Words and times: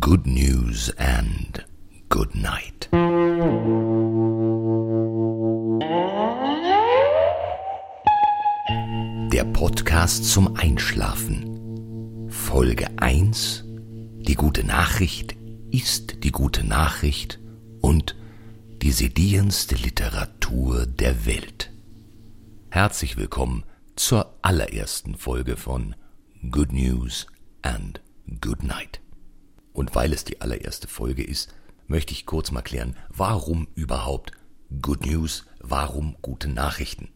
Good 0.00 0.26
News 0.26 0.90
and 0.96 1.66
Good 2.08 2.34
Night. 2.34 2.88
Der 9.30 9.44
Podcast 9.52 10.24
zum 10.24 10.56
Einschlafen. 10.56 12.28
Folge 12.30 12.86
1. 12.96 13.64
Die 13.66 14.36
gute 14.36 14.64
Nachricht 14.64 15.36
ist 15.70 16.24
die 16.24 16.32
gute 16.32 16.66
Nachricht 16.66 17.38
und 17.82 18.16
die 18.80 18.92
sedierendste 18.92 19.74
Literatur 19.74 20.86
der 20.86 21.26
Welt. 21.26 21.70
Herzlich 22.70 23.18
willkommen 23.18 23.64
zur 23.96 24.34
allerersten 24.40 25.14
Folge 25.14 25.58
von 25.58 25.94
Good 26.50 26.72
News 26.72 27.26
and 27.60 28.00
Good 28.40 28.62
Night. 28.62 29.02
Und 29.72 29.94
weil 29.94 30.12
es 30.12 30.24
die 30.24 30.40
allererste 30.40 30.88
Folge 30.88 31.22
ist, 31.22 31.54
möchte 31.86 32.12
ich 32.12 32.26
kurz 32.26 32.50
mal 32.50 32.62
klären, 32.62 32.96
warum 33.08 33.68
überhaupt 33.74 34.32
Good 34.82 35.06
News, 35.06 35.46
warum 35.60 36.16
gute 36.22 36.48
Nachrichten? 36.48 37.08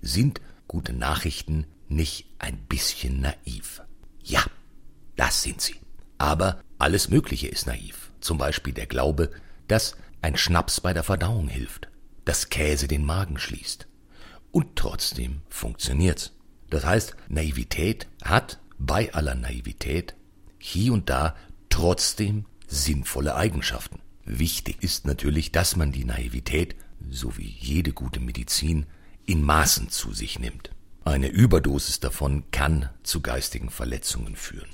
Sind 0.00 0.40
gute 0.66 0.92
Nachrichten 0.92 1.66
nicht 1.88 2.26
ein 2.38 2.58
bisschen 2.66 3.20
naiv? 3.20 3.82
Ja, 4.22 4.42
das 5.16 5.42
sind 5.42 5.60
sie. 5.60 5.76
Aber 6.18 6.60
alles 6.78 7.08
Mögliche 7.08 7.48
ist 7.48 7.66
naiv. 7.66 8.10
Zum 8.20 8.38
Beispiel 8.38 8.72
der 8.72 8.86
Glaube, 8.86 9.30
dass 9.68 9.96
ein 10.22 10.36
Schnaps 10.36 10.80
bei 10.80 10.94
der 10.94 11.02
Verdauung 11.02 11.48
hilft, 11.48 11.88
dass 12.24 12.48
Käse 12.48 12.88
den 12.88 13.04
Magen 13.04 13.38
schließt. 13.38 13.86
Und 14.50 14.76
trotzdem 14.76 15.42
funktioniert's. 15.48 16.32
Das 16.70 16.86
heißt, 16.86 17.16
Naivität 17.28 18.06
hat 18.22 18.60
bei 18.78 19.12
aller 19.12 19.34
Naivität 19.34 20.14
hier 20.58 20.92
und 20.92 21.10
da 21.10 21.36
trotzdem 21.74 22.44
sinnvolle 22.68 23.34
Eigenschaften. 23.34 23.98
Wichtig 24.24 24.80
ist 24.80 25.06
natürlich, 25.06 25.50
dass 25.50 25.74
man 25.74 25.90
die 25.90 26.04
Naivität, 26.04 26.76
so 27.10 27.36
wie 27.36 27.48
jede 27.48 27.92
gute 27.92 28.20
Medizin, 28.20 28.86
in 29.26 29.42
Maßen 29.42 29.88
zu 29.88 30.12
sich 30.12 30.38
nimmt. 30.38 30.70
Eine 31.04 31.26
Überdosis 31.26 31.98
davon 31.98 32.44
kann 32.52 32.90
zu 33.02 33.22
geistigen 33.22 33.70
Verletzungen 33.70 34.36
führen. 34.36 34.68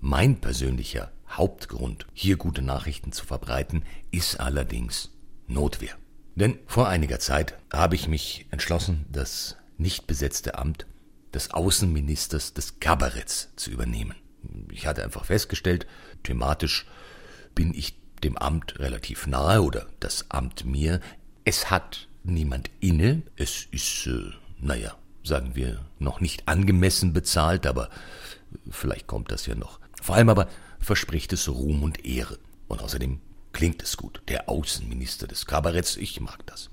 Mein 0.00 0.40
persönlicher 0.40 1.12
Hauptgrund, 1.28 2.06
hier 2.14 2.38
gute 2.38 2.62
Nachrichten 2.62 3.12
zu 3.12 3.26
verbreiten, 3.26 3.82
ist 4.10 4.40
allerdings 4.40 5.10
Notwehr. 5.48 5.96
Denn 6.34 6.58
vor 6.66 6.88
einiger 6.88 7.18
Zeit 7.18 7.58
habe 7.70 7.94
ich 7.94 8.08
mich 8.08 8.46
entschlossen, 8.50 9.04
das 9.12 9.58
nicht 9.76 10.06
besetzte 10.06 10.56
Amt 10.56 10.86
des 11.34 11.50
Außenministers 11.50 12.54
des 12.54 12.80
Kabaretts 12.80 13.50
zu 13.56 13.70
übernehmen. 13.70 14.14
Ich 14.72 14.86
hatte 14.86 15.04
einfach 15.04 15.24
festgestellt, 15.24 15.86
thematisch 16.22 16.86
bin 17.54 17.74
ich 17.74 17.96
dem 18.22 18.36
Amt 18.36 18.78
relativ 18.78 19.26
nahe 19.26 19.62
oder 19.62 19.86
das 20.00 20.30
Amt 20.30 20.64
mir. 20.64 21.00
Es 21.44 21.70
hat 21.70 22.08
niemand 22.24 22.70
inne, 22.80 23.22
es 23.36 23.66
ist, 23.70 24.06
äh, 24.06 24.32
naja, 24.60 24.96
sagen 25.22 25.54
wir, 25.54 25.84
noch 25.98 26.20
nicht 26.20 26.48
angemessen 26.48 27.12
bezahlt, 27.12 27.66
aber 27.66 27.90
vielleicht 28.70 29.06
kommt 29.06 29.30
das 29.30 29.46
ja 29.46 29.54
noch. 29.54 29.80
Vor 30.00 30.14
allem 30.14 30.28
aber 30.28 30.48
verspricht 30.78 31.32
es 31.32 31.48
Ruhm 31.48 31.82
und 31.82 32.04
Ehre. 32.04 32.38
Und 32.68 32.82
außerdem 32.82 33.20
klingt 33.52 33.82
es 33.82 33.96
gut. 33.96 34.22
Der 34.28 34.48
Außenminister 34.48 35.26
des 35.26 35.46
Kabaretts, 35.46 35.96
ich 35.96 36.20
mag 36.20 36.44
das. 36.46 36.68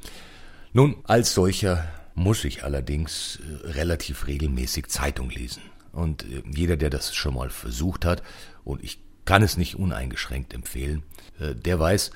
Nun, 0.73 0.97
als 1.03 1.33
solcher 1.33 1.87
muss 2.15 2.43
ich 2.43 2.63
allerdings 2.63 3.37
äh, 3.37 3.67
relativ 3.69 4.27
regelmäßig 4.27 4.87
Zeitung 4.87 5.29
lesen. 5.29 5.61
Und 5.93 6.23
äh, 6.23 6.43
jeder, 6.53 6.75
der 6.75 6.89
das 6.89 7.15
schon 7.15 7.35
mal 7.35 7.49
versucht 7.49 8.03
hat, 8.03 8.21
und 8.65 8.83
ich 8.83 8.99
kann 9.25 9.41
es 9.41 9.55
nicht 9.55 9.75
uneingeschränkt 9.75 10.53
empfehlen, 10.53 11.03
äh, 11.39 11.55
der 11.55 11.79
weiß 11.79 12.11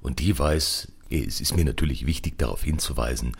und 0.00 0.18
die 0.18 0.36
weiß, 0.36 0.90
es 1.10 1.40
ist 1.40 1.54
mir 1.56 1.64
natürlich 1.64 2.04
wichtig 2.04 2.38
darauf 2.38 2.62
hinzuweisen, 2.62 3.34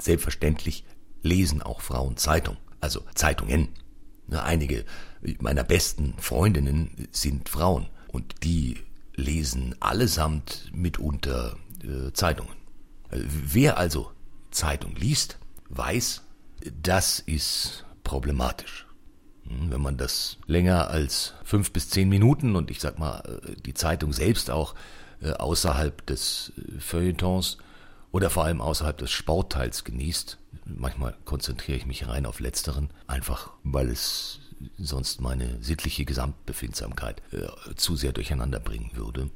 selbstverständlich 0.00 0.84
lesen 1.20 1.60
auch 1.60 1.82
Frauen 1.82 2.16
Zeitung, 2.16 2.56
also 2.80 3.02
Zeitungen. 3.14 3.68
Einige 4.30 4.86
meiner 5.40 5.62
besten 5.62 6.14
Freundinnen 6.16 7.08
sind 7.12 7.50
Frauen 7.50 7.90
und 8.08 8.44
die 8.44 8.78
lesen 9.14 9.74
allesamt 9.80 10.70
mitunter 10.72 11.58
Zeitungen. 12.14 12.56
Wer 13.10 13.76
also 13.76 14.10
Zeitung 14.50 14.96
liest, 14.96 15.38
weiß, 15.68 16.22
das 16.80 17.20
ist 17.20 17.84
problematisch. 18.04 18.85
Hm, 19.48 19.70
wenn 19.70 19.80
man 19.80 19.96
das 19.96 20.38
länger 20.46 20.90
als 20.90 21.34
fünf 21.44 21.72
bis 21.72 21.90
zehn 21.90 22.08
Minuten 22.08 22.56
und 22.56 22.70
ich 22.70 22.80
sag 22.80 22.98
mal 22.98 23.20
äh, 23.20 23.54
die 23.60 23.74
Zeitung 23.74 24.12
selbst 24.12 24.50
auch 24.50 24.74
äh, 25.20 25.32
außerhalb 25.32 26.04
des 26.06 26.52
äh, 26.56 26.80
Feuilletons 26.80 27.58
oder 28.12 28.30
vor 28.30 28.44
allem 28.44 28.60
außerhalb 28.60 28.96
des 28.98 29.10
Sportteils 29.10 29.84
genießt, 29.84 30.38
manchmal 30.64 31.14
konzentriere 31.24 31.78
ich 31.78 31.86
mich 31.86 32.08
rein 32.08 32.26
auf 32.26 32.40
letzteren, 32.40 32.90
einfach 33.06 33.50
weil 33.62 33.88
es 33.88 34.40
sonst 34.78 35.20
meine 35.20 35.62
sittliche 35.62 36.06
Gesamtbefindsamkeit 36.06 37.20
zu 37.74 37.94
sehr 37.94 38.12
durcheinander 38.12 38.58
bringen 38.58 38.90
würde. 38.94 39.28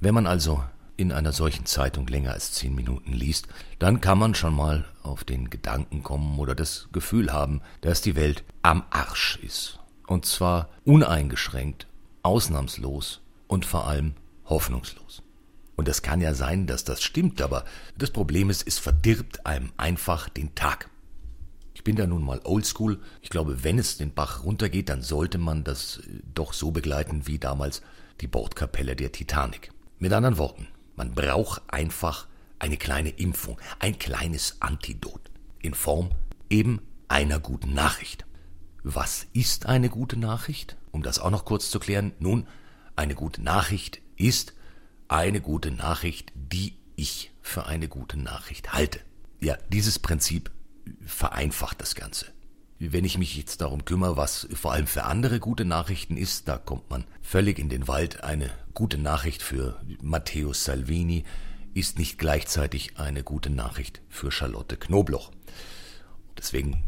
Wenn 0.00 0.14
man 0.14 0.26
also 0.26 0.64
in 0.96 1.12
einer 1.12 1.32
solchen 1.32 1.66
Zeitung 1.66 2.06
länger 2.06 2.32
als 2.32 2.52
zehn 2.52 2.74
Minuten 2.74 3.12
liest, 3.12 3.48
dann 3.78 4.00
kann 4.00 4.18
man 4.18 4.34
schon 4.34 4.54
mal 4.54 4.84
auf 5.02 5.24
den 5.24 5.50
Gedanken 5.50 6.02
kommen 6.02 6.38
oder 6.38 6.54
das 6.54 6.88
Gefühl 6.92 7.32
haben, 7.32 7.60
dass 7.80 8.00
die 8.00 8.16
Welt 8.16 8.44
am 8.62 8.84
Arsch 8.90 9.38
ist. 9.42 9.80
Und 10.06 10.26
zwar 10.26 10.68
uneingeschränkt, 10.84 11.86
ausnahmslos 12.22 13.20
und 13.48 13.66
vor 13.66 13.86
allem 13.86 14.14
hoffnungslos. 14.46 15.22
Und 15.76 15.88
es 15.88 16.02
kann 16.02 16.20
ja 16.20 16.34
sein, 16.34 16.66
dass 16.66 16.84
das 16.84 17.02
stimmt, 17.02 17.42
aber 17.42 17.64
das 17.98 18.10
Problem 18.10 18.48
ist, 18.50 18.66
es 18.66 18.78
verdirbt 18.78 19.44
einem 19.46 19.72
einfach 19.76 20.28
den 20.28 20.54
Tag. 20.54 20.88
Ich 21.74 21.82
bin 21.82 21.96
da 21.96 22.06
nun 22.06 22.22
mal 22.22 22.40
oldschool. 22.44 23.00
Ich 23.20 23.30
glaube, 23.30 23.64
wenn 23.64 23.78
es 23.78 23.98
den 23.98 24.14
Bach 24.14 24.44
runtergeht, 24.44 24.88
dann 24.88 25.02
sollte 25.02 25.38
man 25.38 25.64
das 25.64 26.00
doch 26.32 26.52
so 26.52 26.70
begleiten 26.70 27.26
wie 27.26 27.38
damals 27.38 27.82
die 28.20 28.28
Bordkapelle 28.28 28.94
der 28.94 29.10
Titanic. 29.10 29.72
Mit 29.98 30.12
anderen 30.12 30.38
Worten, 30.38 30.68
man 30.96 31.14
braucht 31.14 31.62
einfach 31.68 32.26
eine 32.58 32.76
kleine 32.76 33.10
Impfung, 33.10 33.60
ein 33.78 33.98
kleines 33.98 34.56
Antidot 34.60 35.30
in 35.60 35.74
Form 35.74 36.10
eben 36.50 36.80
einer 37.08 37.38
guten 37.38 37.74
Nachricht. 37.74 38.24
Was 38.82 39.26
ist 39.32 39.66
eine 39.66 39.88
gute 39.88 40.16
Nachricht? 40.16 40.76
Um 40.92 41.02
das 41.02 41.18
auch 41.18 41.30
noch 41.30 41.44
kurz 41.44 41.70
zu 41.70 41.80
klären, 41.80 42.12
nun, 42.18 42.46
eine 42.96 43.14
gute 43.14 43.42
Nachricht 43.42 44.00
ist 44.16 44.54
eine 45.08 45.40
gute 45.40 45.70
Nachricht, 45.70 46.32
die 46.34 46.76
ich 46.96 47.32
für 47.42 47.66
eine 47.66 47.88
gute 47.88 48.18
Nachricht 48.18 48.72
halte. 48.72 49.00
Ja, 49.40 49.58
dieses 49.68 49.98
Prinzip 49.98 50.50
vereinfacht 51.04 51.80
das 51.80 51.94
Ganze. 51.94 52.26
Wenn 52.78 53.04
ich 53.04 53.18
mich 53.18 53.36
jetzt 53.36 53.60
darum 53.60 53.84
kümmere, 53.84 54.16
was 54.16 54.48
vor 54.52 54.72
allem 54.72 54.86
für 54.86 55.04
andere 55.04 55.38
gute 55.38 55.64
Nachrichten 55.64 56.16
ist, 56.16 56.48
da 56.48 56.58
kommt 56.58 56.90
man 56.90 57.04
völlig 57.22 57.58
in 57.58 57.68
den 57.68 57.86
Wald. 57.86 58.24
Eine 58.24 58.50
gute 58.74 58.98
Nachricht 58.98 59.42
für 59.42 59.80
Matteo 60.02 60.52
Salvini 60.52 61.24
ist 61.72 61.98
nicht 61.98 62.18
gleichzeitig 62.18 62.98
eine 62.98 63.22
gute 63.22 63.50
Nachricht 63.50 64.00
für 64.08 64.32
Charlotte 64.32 64.76
Knobloch. 64.76 65.30
Deswegen 66.36 66.82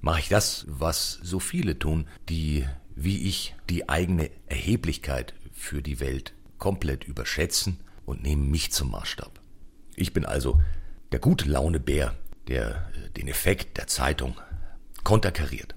mache 0.00 0.20
ich 0.20 0.28
das, 0.28 0.66
was 0.68 1.18
so 1.22 1.40
viele 1.40 1.78
tun, 1.78 2.06
die, 2.28 2.66
wie 2.94 3.28
ich, 3.28 3.56
die 3.68 3.88
eigene 3.88 4.30
Erheblichkeit 4.46 5.34
für 5.52 5.82
die 5.82 5.98
Welt 5.98 6.32
komplett 6.58 7.04
überschätzen 7.04 7.80
und 8.06 8.22
nehmen 8.22 8.50
mich 8.50 8.70
zum 8.70 8.92
Maßstab. 8.92 9.40
Ich 9.96 10.12
bin 10.12 10.24
also 10.24 10.60
der 11.10 11.18
gute 11.18 11.48
Launebär, 11.48 12.14
der 12.48 12.90
den 13.16 13.28
Effekt 13.28 13.78
der 13.78 13.86
Zeitung 13.86 14.36
konterkariert. 15.04 15.74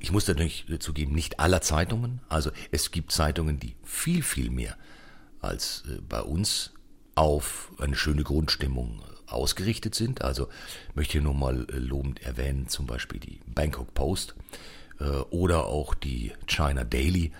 Ich 0.00 0.12
muss 0.12 0.28
natürlich 0.28 0.66
zugeben, 0.78 1.14
nicht 1.14 1.40
aller 1.40 1.60
Zeitungen. 1.60 2.20
Also 2.28 2.50
es 2.70 2.90
gibt 2.90 3.10
Zeitungen, 3.10 3.58
die 3.58 3.74
viel, 3.82 4.22
viel 4.22 4.50
mehr 4.50 4.76
als 5.40 5.84
äh, 5.88 6.00
bei 6.08 6.20
uns 6.20 6.72
auf 7.14 7.72
eine 7.78 7.96
schöne 7.96 8.22
Grundstimmung 8.22 9.00
äh, 9.00 9.30
ausgerichtet 9.30 9.94
sind. 9.94 10.22
Also 10.22 10.48
möchte 10.94 11.12
hier 11.12 11.22
nur 11.22 11.34
mal 11.34 11.66
äh, 11.70 11.78
lobend 11.78 12.22
erwähnen, 12.22 12.68
zum 12.68 12.86
Beispiel 12.86 13.20
die 13.20 13.40
Bangkok 13.46 13.94
Post 13.94 14.34
oder 15.30 15.66
auch 15.66 15.94
die 15.94 16.32
China 16.48 16.82
Daily. 16.82 17.30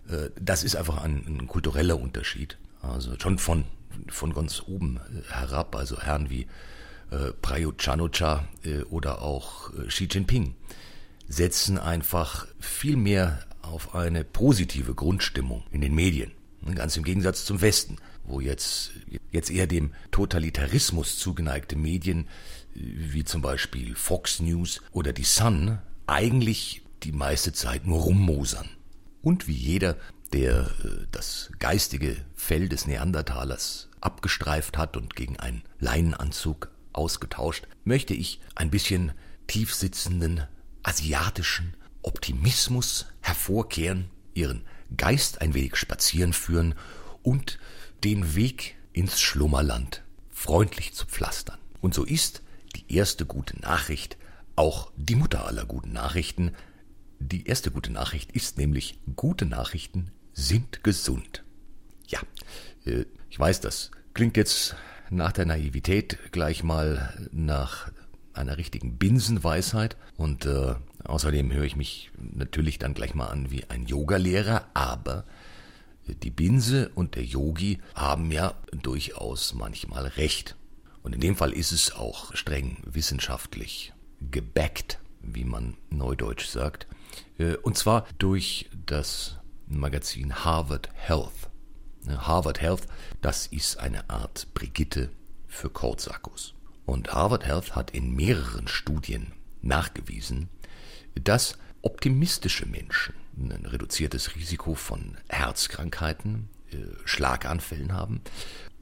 Das 0.40 0.62
ist 0.62 0.76
einfach 0.76 1.02
ein, 1.02 1.24
ein 1.26 1.48
kultureller 1.48 2.00
Unterschied. 2.00 2.56
Also 2.82 3.18
schon 3.18 3.40
von, 3.40 3.64
von 4.06 4.32
ganz 4.32 4.62
oben 4.68 5.00
herab, 5.28 5.74
also 5.74 6.00
Herren 6.00 6.30
wie 6.30 6.46
äh, 7.10 7.32
Prayut 7.42 7.78
Chanucha 7.78 8.48
äh, 8.64 8.82
oder 8.82 9.22
auch 9.22 9.72
äh, 9.74 9.86
Xi 9.86 10.08
Jinping 10.10 10.54
setzen 11.28 11.78
einfach 11.78 12.46
viel 12.58 12.96
mehr 12.96 13.40
auf 13.62 13.94
eine 13.94 14.24
positive 14.24 14.94
Grundstimmung 14.94 15.64
in 15.70 15.80
den 15.80 15.94
Medien. 15.94 16.32
Ganz 16.74 16.96
im 16.96 17.04
Gegensatz 17.04 17.44
zum 17.44 17.60
Westen, 17.60 17.96
wo 18.24 18.40
jetzt, 18.40 18.92
jetzt 19.30 19.50
eher 19.50 19.66
dem 19.66 19.92
Totalitarismus 20.10 21.18
zugeneigte 21.18 21.76
Medien 21.76 22.26
äh, 22.74 22.80
wie 22.80 23.24
zum 23.24 23.42
Beispiel 23.42 23.94
Fox 23.94 24.40
News 24.40 24.80
oder 24.92 25.12
die 25.12 25.24
Sun 25.24 25.78
eigentlich 26.06 26.82
die 27.02 27.12
meiste 27.12 27.52
Zeit 27.52 27.86
nur 27.86 28.00
rummosern. 28.00 28.68
Und 29.22 29.46
wie 29.46 29.54
jeder, 29.54 29.96
der 30.32 30.70
äh, 30.84 31.06
das 31.10 31.50
geistige 31.58 32.16
Fell 32.34 32.68
des 32.68 32.86
Neandertalers 32.86 33.88
abgestreift 34.00 34.78
hat 34.78 34.96
und 34.96 35.16
gegen 35.16 35.38
einen 35.38 35.62
Leinenanzug 35.80 36.70
ausgetauscht, 36.98 37.66
möchte 37.84 38.12
ich 38.12 38.40
ein 38.54 38.70
bisschen 38.70 39.12
tiefsitzenden 39.46 40.46
asiatischen 40.82 41.74
Optimismus 42.02 43.06
hervorkehren, 43.20 44.10
ihren 44.34 44.64
Geist 44.96 45.40
ein 45.40 45.54
wenig 45.54 45.76
spazieren 45.76 46.32
führen 46.32 46.74
und 47.22 47.58
den 48.04 48.34
Weg 48.34 48.76
ins 48.92 49.20
Schlummerland 49.20 50.02
freundlich 50.30 50.94
zu 50.94 51.06
pflastern. 51.06 51.58
Und 51.80 51.94
so 51.94 52.04
ist 52.04 52.42
die 52.76 52.94
erste 52.94 53.26
gute 53.26 53.58
Nachricht 53.60 54.16
auch 54.56 54.90
die 54.96 55.14
Mutter 55.14 55.46
aller 55.46 55.64
guten 55.64 55.92
Nachrichten. 55.92 56.52
Die 57.20 57.46
erste 57.46 57.70
gute 57.70 57.92
Nachricht 57.92 58.32
ist 58.32 58.58
nämlich, 58.58 58.98
gute 59.14 59.46
Nachrichten 59.46 60.10
sind 60.32 60.82
gesund. 60.82 61.44
Ja, 62.06 62.20
äh, 62.84 63.04
ich 63.30 63.38
weiß, 63.38 63.60
das 63.60 63.90
klingt 64.14 64.36
jetzt 64.36 64.74
nach 65.10 65.32
der 65.32 65.46
Naivität 65.46 66.18
gleich 66.32 66.62
mal 66.62 67.28
nach 67.32 67.90
einer 68.32 68.56
richtigen 68.56 68.98
Binsenweisheit 68.98 69.96
und 70.16 70.46
äh, 70.46 70.74
außerdem 71.04 71.52
höre 71.52 71.64
ich 71.64 71.76
mich 71.76 72.10
natürlich 72.16 72.78
dann 72.78 72.94
gleich 72.94 73.14
mal 73.14 73.26
an 73.26 73.50
wie 73.50 73.64
ein 73.68 73.86
Yogalehrer, 73.86 74.66
aber 74.74 75.24
die 76.06 76.30
Binse 76.30 76.90
und 76.94 77.16
der 77.16 77.24
Yogi 77.24 77.80
haben 77.94 78.30
ja 78.30 78.54
durchaus 78.72 79.54
manchmal 79.54 80.06
recht. 80.06 80.56
Und 81.02 81.14
in 81.14 81.20
dem 81.20 81.36
Fall 81.36 81.52
ist 81.52 81.72
es 81.72 81.94
auch 81.94 82.34
streng 82.34 82.78
wissenschaftlich 82.84 83.92
gebackt, 84.30 84.98
wie 85.22 85.44
man 85.44 85.76
neudeutsch 85.90 86.46
sagt. 86.46 86.86
Äh, 87.38 87.56
und 87.56 87.76
zwar 87.76 88.06
durch 88.18 88.68
das 88.86 89.38
Magazin 89.66 90.44
Harvard 90.44 90.88
Health. 90.94 91.47
Harvard 92.16 92.60
Health, 92.60 92.86
das 93.20 93.46
ist 93.46 93.78
eine 93.78 94.08
Art 94.08 94.48
Brigitte 94.54 95.10
für 95.46 95.70
Kurzsackos. 95.70 96.54
Und 96.86 97.12
Harvard 97.12 97.44
Health 97.46 97.76
hat 97.76 97.90
in 97.90 98.14
mehreren 98.14 98.68
Studien 98.68 99.32
nachgewiesen, 99.62 100.48
dass 101.14 101.58
optimistische 101.82 102.66
Menschen 102.66 103.14
ein 103.36 103.66
reduziertes 103.66 104.34
Risiko 104.34 104.74
von 104.74 105.16
Herzkrankheiten, 105.28 106.48
äh, 106.72 106.76
Schlaganfällen 107.04 107.92
haben. 107.92 108.20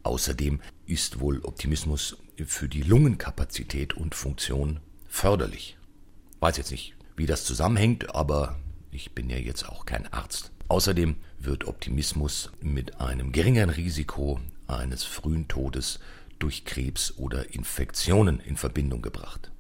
Außerdem 0.02 0.60
ist 0.86 1.20
wohl 1.20 1.40
Optimismus 1.40 2.16
für 2.46 2.68
die 2.68 2.82
Lungenkapazität 2.82 3.94
und 3.94 4.14
Funktion 4.14 4.80
förderlich. 5.08 5.76
Weiß 6.40 6.56
jetzt 6.56 6.70
nicht, 6.70 6.94
wie 7.16 7.26
das 7.26 7.44
zusammenhängt, 7.44 8.14
aber 8.14 8.58
ich 8.90 9.12
bin 9.12 9.28
ja 9.28 9.36
jetzt 9.36 9.68
auch 9.68 9.84
kein 9.84 10.12
Arzt. 10.12 10.52
Außerdem 10.68 11.16
wird 11.46 11.66
Optimismus 11.66 12.50
mit 12.60 13.00
einem 13.00 13.32
geringeren 13.32 13.70
Risiko 13.70 14.40
eines 14.66 15.04
frühen 15.04 15.48
Todes 15.48 16.00
durch 16.38 16.64
Krebs 16.64 17.14
oder 17.16 17.54
Infektionen 17.54 18.40
in 18.40 18.56
Verbindung 18.56 19.02
gebracht. 19.02 19.50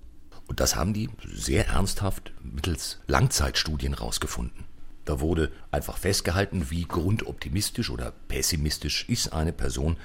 Und 0.46 0.60
das 0.60 0.76
haben 0.76 0.92
die 0.92 1.08
sehr 1.24 1.68
ernsthaft 1.68 2.32
mittels 2.42 3.00
Langzeitstudien 3.06 3.94
rausgefunden. 3.94 4.64
Da 5.04 5.20
wurde 5.20 5.52
einfach 5.70 5.98
festgehalten, 5.98 6.70
wie 6.70 6.82
grundoptimistisch 6.82 7.90
oder 7.90 8.12
pessimistisch 8.28 9.08
ist 9.08 9.32
eine 9.32 9.52
Person 9.52 9.96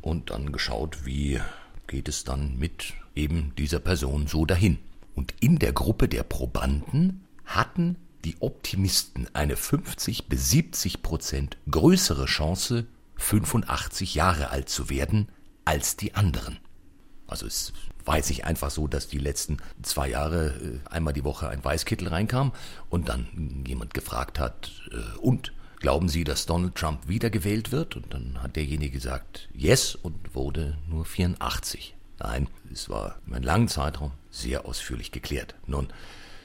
und 0.00 0.30
dann 0.30 0.52
geschaut, 0.52 1.04
wie 1.06 1.40
geht 1.86 2.08
es 2.08 2.24
dann 2.24 2.58
mit 2.58 2.94
eben 3.14 3.52
dieser 3.56 3.78
Person 3.78 4.26
so 4.26 4.44
dahin. 4.44 4.78
Und 5.14 5.34
in 5.40 5.58
der 5.58 5.72
Gruppe 5.72 6.08
der 6.08 6.22
Probanden 6.22 7.24
hatten 7.44 7.96
die 8.28 8.36
Optimisten 8.40 9.26
eine 9.34 9.56
50 9.56 10.28
bis 10.28 10.50
70 10.50 11.02
Prozent 11.02 11.56
größere 11.70 12.26
Chance, 12.26 12.84
85 13.16 14.14
Jahre 14.14 14.50
alt 14.50 14.68
zu 14.68 14.90
werden, 14.90 15.30
als 15.64 15.96
die 15.96 16.14
anderen. 16.14 16.58
Also 17.26 17.46
es 17.46 17.72
weiß 18.04 18.28
ich 18.28 18.44
einfach 18.44 18.70
so, 18.70 18.86
dass 18.86 19.08
die 19.08 19.18
letzten 19.18 19.56
zwei 19.82 20.10
Jahre 20.10 20.48
äh, 20.48 20.88
einmal 20.90 21.14
die 21.14 21.24
Woche 21.24 21.48
ein 21.48 21.64
Weißkittel 21.64 22.08
reinkam 22.08 22.52
und 22.90 23.08
dann 23.08 23.64
jemand 23.66 23.94
gefragt 23.94 24.38
hat, 24.38 24.72
äh, 24.92 25.18
und 25.20 25.54
glauben 25.80 26.10
Sie, 26.10 26.24
dass 26.24 26.44
Donald 26.44 26.74
Trump 26.74 27.08
wiedergewählt 27.08 27.72
wird? 27.72 27.96
Und 27.96 28.12
dann 28.12 28.42
hat 28.42 28.56
derjenige 28.56 28.92
gesagt, 28.92 29.48
yes, 29.54 29.94
und 29.94 30.34
wurde 30.34 30.76
nur 30.86 31.06
84. 31.06 31.94
Nein, 32.18 32.48
es 32.70 32.90
war 32.90 33.16
über 33.26 33.36
einen 33.36 33.44
langen 33.44 33.68
Zeitraum 33.68 34.12
sehr 34.30 34.66
ausführlich 34.66 35.12
geklärt. 35.12 35.54
Nun, 35.66 35.88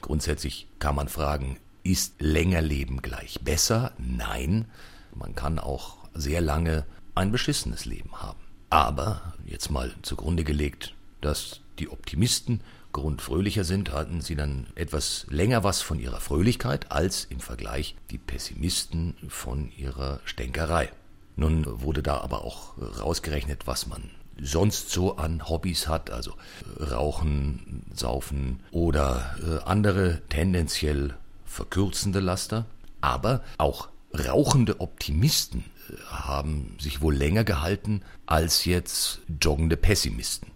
grundsätzlich 0.00 0.66
kann 0.78 0.94
man 0.94 1.08
fragen, 1.08 1.58
ist 1.84 2.20
länger 2.20 2.62
Leben 2.62 3.02
gleich 3.02 3.40
besser? 3.42 3.92
Nein, 3.98 4.66
man 5.14 5.34
kann 5.34 5.58
auch 5.58 5.98
sehr 6.14 6.40
lange 6.40 6.84
ein 7.14 7.30
beschissenes 7.30 7.84
Leben 7.84 8.20
haben. 8.20 8.40
Aber, 8.70 9.34
jetzt 9.46 9.70
mal 9.70 9.94
zugrunde 10.02 10.42
gelegt, 10.42 10.94
dass 11.20 11.60
die 11.78 11.88
Optimisten 11.88 12.60
grundfröhlicher 12.92 13.64
sind, 13.64 13.92
hatten 13.92 14.20
sie 14.20 14.34
dann 14.34 14.66
etwas 14.74 15.26
länger 15.28 15.62
was 15.62 15.82
von 15.82 16.00
ihrer 16.00 16.20
Fröhlichkeit 16.20 16.90
als 16.90 17.24
im 17.24 17.40
Vergleich 17.40 17.96
die 18.10 18.18
Pessimisten 18.18 19.14
von 19.28 19.70
ihrer 19.76 20.20
Stänkerei. 20.24 20.90
Nun 21.36 21.82
wurde 21.82 22.02
da 22.02 22.18
aber 22.18 22.44
auch 22.44 22.74
rausgerechnet, 22.78 23.66
was 23.66 23.86
man 23.86 24.10
sonst 24.40 24.90
so 24.90 25.16
an 25.16 25.48
Hobbys 25.48 25.88
hat, 25.88 26.10
also 26.10 26.34
Rauchen, 26.78 27.84
Saufen 27.92 28.60
oder 28.70 29.36
äh, 29.42 29.64
andere 29.64 30.22
tendenziell 30.28 31.14
verkürzende 31.54 32.20
Laster. 32.20 32.66
Aber 33.00 33.42
auch 33.58 33.88
rauchende 34.12 34.80
Optimisten 34.80 35.64
äh, 35.88 35.96
haben 36.06 36.76
sich 36.80 37.00
wohl 37.00 37.14
länger 37.14 37.44
gehalten 37.44 38.02
als 38.26 38.64
jetzt 38.64 39.20
joggende 39.40 39.76
Pessimisten. 39.76 40.50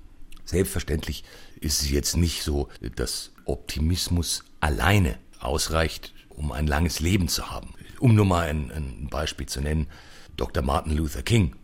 Selbstverständlich 0.45 1.25
ist 1.61 1.83
es 1.83 1.91
jetzt 1.91 2.17
nicht 2.17 2.43
so, 2.43 2.69
dass 2.97 3.33
Optimismus 3.45 4.45
alleine 4.61 5.19
ausreicht, 5.41 6.15
um 6.29 6.53
ein 6.53 6.67
langes 6.67 7.01
Leben 7.01 7.29
zu 7.29 7.51
haben. 7.51 7.75
Um 8.01 8.15
nur 8.15 8.25
mal 8.25 8.49
ein, 8.49 8.71
ein 8.71 9.09
Beispiel 9.11 9.47
zu 9.47 9.61
nennen, 9.61 9.89
Dr. 10.37 10.63
Martin 10.63 10.97
Luther 10.97 11.23
King 11.23 11.57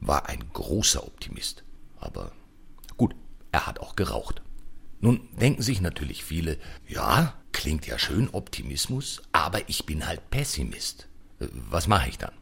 war 0.00 0.28
ein 0.28 0.44
großer 0.52 1.06
Optimist. 1.06 1.64
Aber 2.00 2.32
gut, 2.96 3.14
er 3.52 3.66
hat 3.66 3.78
auch 3.78 3.94
geraucht. 3.94 4.42
Nun 5.00 5.28
denken 5.38 5.62
sich 5.62 5.80
natürlich 5.80 6.24
viele, 6.24 6.58
ja, 6.88 7.34
klingt 7.52 7.86
ja 7.86 7.98
schön 7.98 8.28
Optimismus, 8.32 9.22
aber 9.32 9.68
ich 9.68 9.86
bin 9.86 10.06
halt 10.06 10.30
Pessimist. 10.30 11.08
Äh, 11.40 11.46
was 11.52 11.86
mache 11.86 12.08
ich 12.08 12.18
dann? 12.18 12.32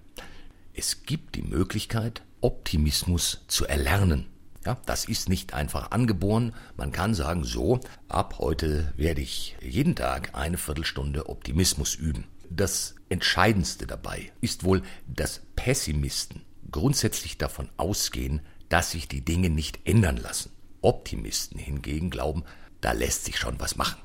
Es 0.75 1.03
gibt 1.03 1.35
die 1.35 1.43
Möglichkeit, 1.43 2.23
Optimismus 2.41 3.43
zu 3.49 3.67
erlernen. 3.67 4.27
Ja, 4.65 4.79
das 4.87 5.07
ist 5.07 5.29
nicht 5.29 5.55
einfach 5.55 5.91
angeboren. 5.91 6.55
Man 6.77 6.93
kann 6.93 7.15
sagen, 7.15 7.45
so, 7.45 7.81
ab 8.09 8.37
heute 8.39 8.93
werde 8.97 9.23
ich 9.23 9.57
jeden 9.63 9.97
Tag 9.97 10.35
eine 10.35 10.59
Viertelstunde 10.59 11.29
Optimismus 11.29 11.95
üben. 11.95 12.27
Das 12.51 12.95
Entscheidendste 13.09 13.87
dabei 13.87 14.33
ist 14.41 14.65
wohl, 14.65 14.83
dass 15.07 15.43
Pessimisten 15.57 16.43
grundsätzlich 16.71 17.39
davon 17.39 17.69
ausgehen, 17.77 18.41
dass 18.69 18.91
sich 18.91 19.09
die 19.09 19.25
Dinge 19.25 19.51
nicht 19.51 19.81
ändern 19.85 20.17
lassen. 20.17 20.51
Optimisten 20.83 21.59
hingegen 21.59 22.11
glauben, 22.11 22.45
da 22.81 22.93
lässt 22.93 23.25
sich 23.25 23.39
schon 23.39 23.61
was 23.61 23.77
machen. 23.77 24.01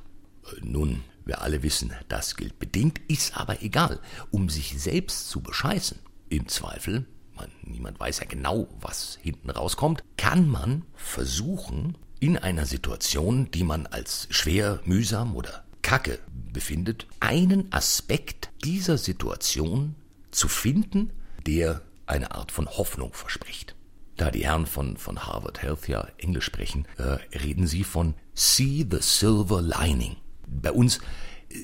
Nun, 0.61 1.03
wir 1.25 1.41
alle 1.41 1.63
wissen, 1.63 1.93
das 2.07 2.35
gilt 2.35 2.59
bedingt, 2.59 2.99
ist 3.07 3.37
aber 3.37 3.61
egal. 3.63 3.99
Um 4.31 4.49
sich 4.49 4.79
selbst 4.79 5.29
zu 5.29 5.41
bescheißen, 5.41 5.99
im 6.29 6.47
Zweifel 6.47 7.05
man, 7.35 7.51
niemand 7.63 7.99
weiß 7.99 8.19
ja 8.19 8.25
genau, 8.25 8.67
was 8.79 9.17
hinten 9.21 9.49
rauskommt, 9.49 10.03
kann 10.17 10.47
man 10.47 10.83
versuchen, 10.95 11.97
in 12.19 12.37
einer 12.37 12.65
Situation, 12.65 13.51
die 13.51 13.63
man 13.63 13.87
als 13.87 14.27
schwer, 14.29 14.79
mühsam 14.85 15.35
oder 15.35 15.65
kacke 15.81 16.19
befindet, 16.53 17.07
einen 17.19 17.71
Aspekt 17.71 18.49
dieser 18.63 18.97
Situation 18.97 19.95
zu 20.31 20.47
finden, 20.47 21.11
der 21.45 21.81
eine 22.07 22.31
Art 22.31 22.51
von 22.51 22.67
Hoffnung 22.67 23.13
verspricht. 23.13 23.75
Da 24.17 24.31
die 24.31 24.45
Herren 24.45 24.65
von, 24.65 24.97
von 24.97 25.25
Harvard 25.25 25.61
Health 25.61 25.89
ja 25.89 26.07
Englisch 26.17 26.45
sprechen, 26.45 26.87
äh, 26.97 27.17
reden 27.37 27.67
sie 27.67 27.83
von 27.83 28.15
See 28.33 28.85
the 28.89 28.99
Silver 29.01 29.61
Lining. 29.61 30.15
Bei 30.47 30.71
uns 30.71 30.99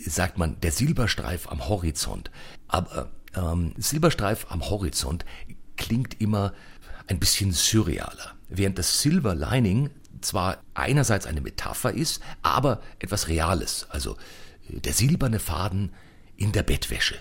sagt 0.05 0.37
man 0.37 0.59
der 0.61 0.71
Silberstreif 0.71 1.47
am 1.47 1.67
Horizont. 1.67 2.31
Aber 2.67 3.11
ähm, 3.35 3.73
Silberstreif 3.77 4.47
am 4.49 4.69
Horizont 4.69 5.25
klingt 5.77 6.19
immer 6.21 6.53
ein 7.07 7.19
bisschen 7.19 7.51
surrealer. 7.51 8.35
Während 8.49 8.77
das 8.77 9.01
Silver 9.01 9.35
Lining 9.35 9.89
zwar 10.21 10.63
einerseits 10.73 11.25
eine 11.25 11.41
Metapher 11.41 11.91
ist, 11.91 12.21
aber 12.41 12.81
etwas 12.99 13.27
Reales. 13.27 13.87
Also 13.89 14.17
äh, 14.69 14.79
der 14.79 14.93
silberne 14.93 15.39
Faden 15.39 15.91
in 16.37 16.51
der 16.51 16.63
Bettwäsche 16.63 17.15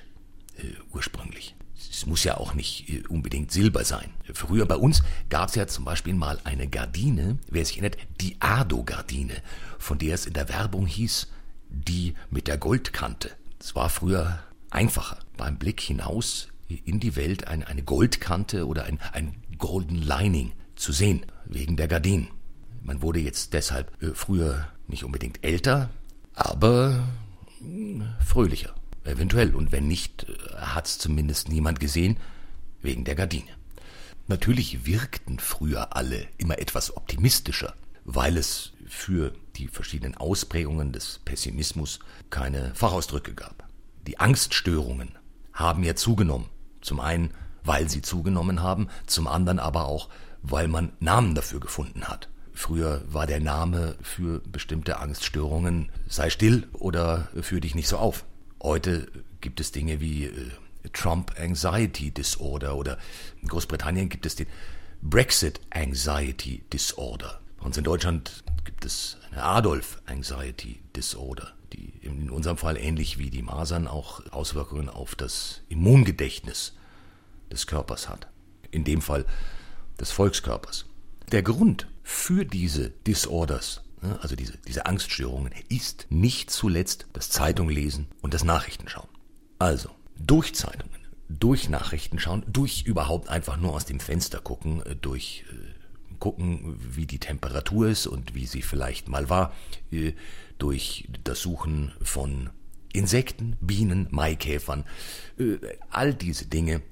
äh, 0.56 0.64
ursprünglich. 0.92 1.56
Es 1.90 2.06
muss 2.06 2.24
ja 2.24 2.36
auch 2.36 2.54
nicht 2.54 2.88
äh, 2.88 3.02
unbedingt 3.08 3.50
Silber 3.50 3.84
sein. 3.84 4.10
Früher 4.32 4.66
bei 4.66 4.76
uns 4.76 5.02
gab 5.28 5.48
es 5.48 5.54
ja 5.54 5.66
zum 5.66 5.84
Beispiel 5.84 6.14
mal 6.14 6.38
eine 6.44 6.68
Gardine, 6.68 7.38
wer 7.48 7.64
sich 7.64 7.78
erinnert, 7.78 7.96
die 8.20 8.36
Ado-Gardine, 8.40 9.42
von 9.78 9.98
der 9.98 10.14
es 10.14 10.26
in 10.26 10.34
der 10.34 10.48
Werbung 10.48 10.86
hieß, 10.86 11.28
die 11.70 12.14
mit 12.30 12.48
der 12.48 12.58
Goldkante. 12.58 13.30
Es 13.58 13.74
war 13.74 13.88
früher 13.88 14.42
einfacher, 14.70 15.18
beim 15.36 15.58
Blick 15.58 15.80
hinaus 15.80 16.48
in 16.68 17.00
die 17.00 17.16
Welt 17.16 17.48
eine, 17.48 17.66
eine 17.66 17.82
Goldkante 17.82 18.66
oder 18.66 18.84
ein, 18.84 19.00
ein 19.12 19.34
Golden 19.58 19.96
Lining 19.96 20.52
zu 20.76 20.92
sehen, 20.92 21.26
wegen 21.44 21.76
der 21.76 21.88
Gardinen. 21.88 22.28
Man 22.82 23.02
wurde 23.02 23.20
jetzt 23.20 23.52
deshalb 23.52 24.02
äh, 24.02 24.14
früher 24.14 24.68
nicht 24.86 25.04
unbedingt 25.04 25.44
älter, 25.44 25.90
aber 26.34 27.06
äh, 27.60 28.24
fröhlicher, 28.24 28.74
eventuell. 29.04 29.54
Und 29.54 29.72
wenn 29.72 29.86
nicht, 29.88 30.26
äh, 30.28 30.56
hat 30.56 30.86
es 30.86 30.98
zumindest 30.98 31.48
niemand 31.48 31.80
gesehen, 31.80 32.16
wegen 32.82 33.04
der 33.04 33.14
Gardine. 33.14 33.50
Natürlich 34.28 34.86
wirkten 34.86 35.38
früher 35.38 35.96
alle 35.96 36.26
immer 36.38 36.58
etwas 36.58 36.96
optimistischer, 36.96 37.74
weil 38.04 38.36
es 38.36 38.72
für 38.86 39.32
die 39.56 39.68
verschiedenen 39.68 40.16
Ausprägungen 40.16 40.92
des 40.92 41.20
Pessimismus 41.24 42.00
keine 42.30 42.74
Fachausdrücke 42.74 43.34
gab. 43.34 43.68
Die 44.06 44.18
Angststörungen 44.18 45.18
haben 45.52 45.84
ja 45.84 45.94
zugenommen. 45.94 46.48
Zum 46.80 47.00
einen, 47.00 47.34
weil 47.64 47.88
sie 47.90 48.02
zugenommen 48.02 48.62
haben, 48.62 48.88
zum 49.06 49.26
anderen 49.26 49.58
aber 49.58 49.86
auch, 49.86 50.08
weil 50.42 50.68
man 50.68 50.92
Namen 51.00 51.34
dafür 51.34 51.60
gefunden 51.60 52.04
hat. 52.04 52.28
Früher 52.52 53.02
war 53.06 53.26
der 53.26 53.40
Name 53.40 53.96
für 54.02 54.40
bestimmte 54.40 54.98
Angststörungen 54.98 55.90
sei 56.08 56.30
still 56.30 56.68
oder 56.72 57.28
führ 57.40 57.60
dich 57.60 57.74
nicht 57.74 57.88
so 57.88 57.96
auf. 57.96 58.24
Heute 58.62 59.08
gibt 59.40 59.60
es 59.60 59.72
Dinge 59.72 60.00
wie 60.00 60.26
äh, 60.26 60.50
Trump 60.92 61.34
Anxiety 61.38 62.10
Disorder 62.10 62.76
oder 62.76 62.98
in 63.40 63.48
Großbritannien 63.48 64.08
gibt 64.08 64.26
es 64.26 64.36
den 64.36 64.46
Brexit 65.02 65.60
Anxiety 65.70 66.62
Disorder. 66.72 67.40
Bei 67.58 67.66
uns 67.66 67.76
in 67.76 67.84
Deutschland 67.84 68.44
gibt 68.64 68.84
es 68.84 69.16
eine 69.30 69.42
Adolf 69.42 70.00
Anxiety 70.06 70.80
Disorder, 70.96 71.52
die 71.72 71.92
in 72.02 72.30
unserem 72.30 72.56
Fall 72.56 72.76
ähnlich 72.76 73.18
wie 73.18 73.30
die 73.30 73.42
Masern 73.42 73.86
auch 73.86 74.20
Auswirkungen 74.32 74.88
auf 74.88 75.14
das 75.14 75.60
Immungedächtnis 75.68 76.74
des 77.50 77.66
Körpers 77.66 78.08
hat. 78.08 78.28
In 78.70 78.84
dem 78.84 79.02
Fall 79.02 79.24
des 79.98 80.12
Volkskörpers. 80.12 80.86
Der 81.32 81.42
Grund 81.42 81.86
für 82.02 82.44
diese 82.44 82.90
Disorders, 82.90 83.82
ne, 84.02 84.18
also 84.20 84.34
diese, 84.34 84.58
diese 84.66 84.86
Angststörungen, 84.86 85.52
ist 85.68 86.06
nicht 86.10 86.50
zuletzt 86.50 87.06
das 87.12 87.30
Zeitunglesen 87.30 88.08
und 88.20 88.34
das 88.34 88.44
Nachrichtenschauen. 88.44 89.08
Also, 89.58 89.90
durch 90.18 90.54
Zeitungen, 90.54 91.00
durch 91.28 91.68
Nachrichtenschauen, 91.68 92.44
durch 92.48 92.82
überhaupt 92.82 93.28
einfach 93.28 93.56
nur 93.56 93.74
aus 93.74 93.84
dem 93.84 94.00
Fenster 94.00 94.40
gucken, 94.40 94.82
äh, 94.86 94.96
durch 94.96 95.44
äh, 95.50 95.79
gucken, 96.20 96.76
wie 96.78 97.06
die 97.06 97.18
Temperatur 97.18 97.88
ist 97.88 98.06
und 98.06 98.34
wie 98.34 98.46
sie 98.46 98.62
vielleicht 98.62 99.08
mal 99.08 99.28
war, 99.28 99.54
äh, 99.90 100.12
durch 100.58 101.08
das 101.24 101.40
Suchen 101.40 101.92
von 102.02 102.50
Insekten, 102.92 103.56
Bienen, 103.60 104.08
Maikäfern, 104.10 104.84
all 105.90 106.12
diese 106.12 106.46
Dinge 106.46 106.82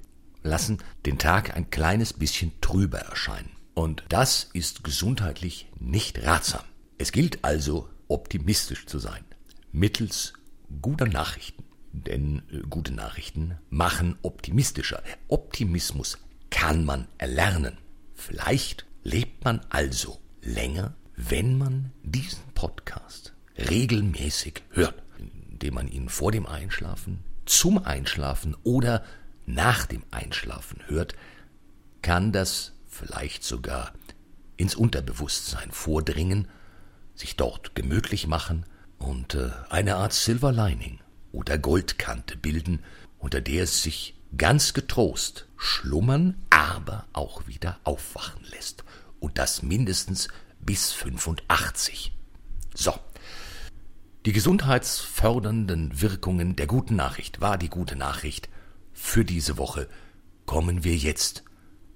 lassen 0.43 0.79
den 1.05 1.17
Tag 1.17 1.55
ein 1.55 1.69
kleines 1.69 2.13
bisschen 2.13 2.53
trüber 2.61 2.99
erscheinen. 2.99 3.51
Und 3.73 4.03
das 4.09 4.49
ist 4.53 4.83
gesundheitlich 4.83 5.67
nicht 5.79 6.23
ratsam. 6.23 6.63
Es 6.97 7.11
gilt 7.11 7.43
also, 7.43 7.89
optimistisch 8.07 8.87
zu 8.87 8.99
sein, 8.99 9.23
mittels 9.71 10.33
guter 10.81 11.05
Nachrichten. 11.05 11.63
Denn 11.91 12.43
äh, 12.51 12.59
gute 12.69 12.93
Nachrichten 12.93 13.57
machen 13.69 14.17
optimistischer. 14.21 15.01
Optimismus 15.27 16.17
kann 16.49 16.85
man 16.85 17.07
erlernen. 17.17 17.77
Vielleicht 18.13 18.85
lebt 19.03 19.43
man 19.43 19.61
also 19.69 20.19
länger, 20.41 20.93
wenn 21.15 21.57
man 21.57 21.91
diesen 22.03 22.43
Podcast 22.53 23.33
regelmäßig 23.57 24.63
hört, 24.71 24.95
indem 25.51 25.73
man 25.73 25.87
ihn 25.87 26.09
vor 26.09 26.31
dem 26.31 26.45
Einschlafen, 26.45 27.23
zum 27.45 27.83
Einschlafen 27.83 28.55
oder 28.63 29.03
nach 29.45 29.85
dem 29.85 30.03
Einschlafen 30.11 30.81
hört, 30.87 31.15
kann 32.01 32.31
das 32.31 32.73
vielleicht 32.87 33.43
sogar 33.43 33.93
ins 34.57 34.75
Unterbewusstsein 34.75 35.71
vordringen, 35.71 36.47
sich 37.15 37.35
dort 37.35 37.75
gemütlich 37.75 38.27
machen 38.27 38.65
und 38.97 39.35
äh, 39.35 39.49
eine 39.69 39.95
Art 39.95 40.13
Silver 40.13 40.51
Lining 40.51 40.99
oder 41.31 41.57
Goldkante 41.57 42.37
bilden, 42.37 42.83
unter 43.17 43.41
der 43.41 43.63
es 43.63 43.83
sich 43.83 44.15
ganz 44.37 44.73
getrost 44.73 45.47
schlummern, 45.57 46.35
aber 46.49 47.05
auch 47.13 47.47
wieder 47.47 47.79
aufwachen 47.83 48.43
lässt. 48.51 48.83
Und 49.19 49.37
das 49.37 49.61
mindestens 49.61 50.27
bis 50.59 50.91
85. 50.91 52.13
So. 52.73 52.93
Die 54.25 54.33
gesundheitsfördernden 54.33 56.01
Wirkungen 56.01 56.55
der 56.55 56.67
guten 56.67 56.95
Nachricht 56.95 57.41
war 57.41 57.57
die 57.57 57.69
gute 57.69 57.95
Nachricht 57.95 58.49
für 58.93 59.23
diese 59.23 59.57
Woche. 59.57 59.87
Kommen 60.45 60.83
wir 60.83 60.95
jetzt 60.95 61.43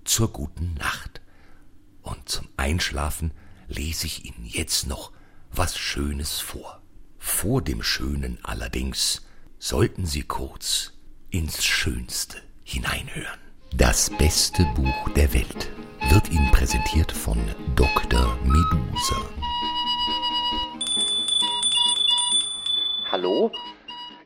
zur 0.05 0.31
guten 0.31 0.73
Nacht. 0.75 1.21
Und 2.01 2.29
zum 2.29 2.47
Einschlafen 2.57 3.31
lese 3.67 4.07
ich 4.07 4.25
Ihnen 4.25 4.45
jetzt 4.45 4.87
noch 4.87 5.11
was 5.51 5.77
Schönes 5.77 6.39
vor. 6.39 6.81
Vor 7.17 7.61
dem 7.61 7.83
Schönen 7.83 8.37
allerdings 8.43 9.21
sollten 9.59 10.05
Sie 10.05 10.23
kurz 10.23 10.93
ins 11.29 11.63
Schönste 11.63 12.37
hineinhören. 12.63 13.42
Das 13.75 14.07
beste 14.07 14.63
Buch 14.75 15.09
der 15.15 15.33
Welt 15.33 15.71
wird 16.09 16.29
Ihnen 16.29 16.51
präsentiert 16.51 17.11
von 17.11 17.39
Dr. 17.75 18.37
Medusa. 18.43 19.15
Hallo? 23.11 23.51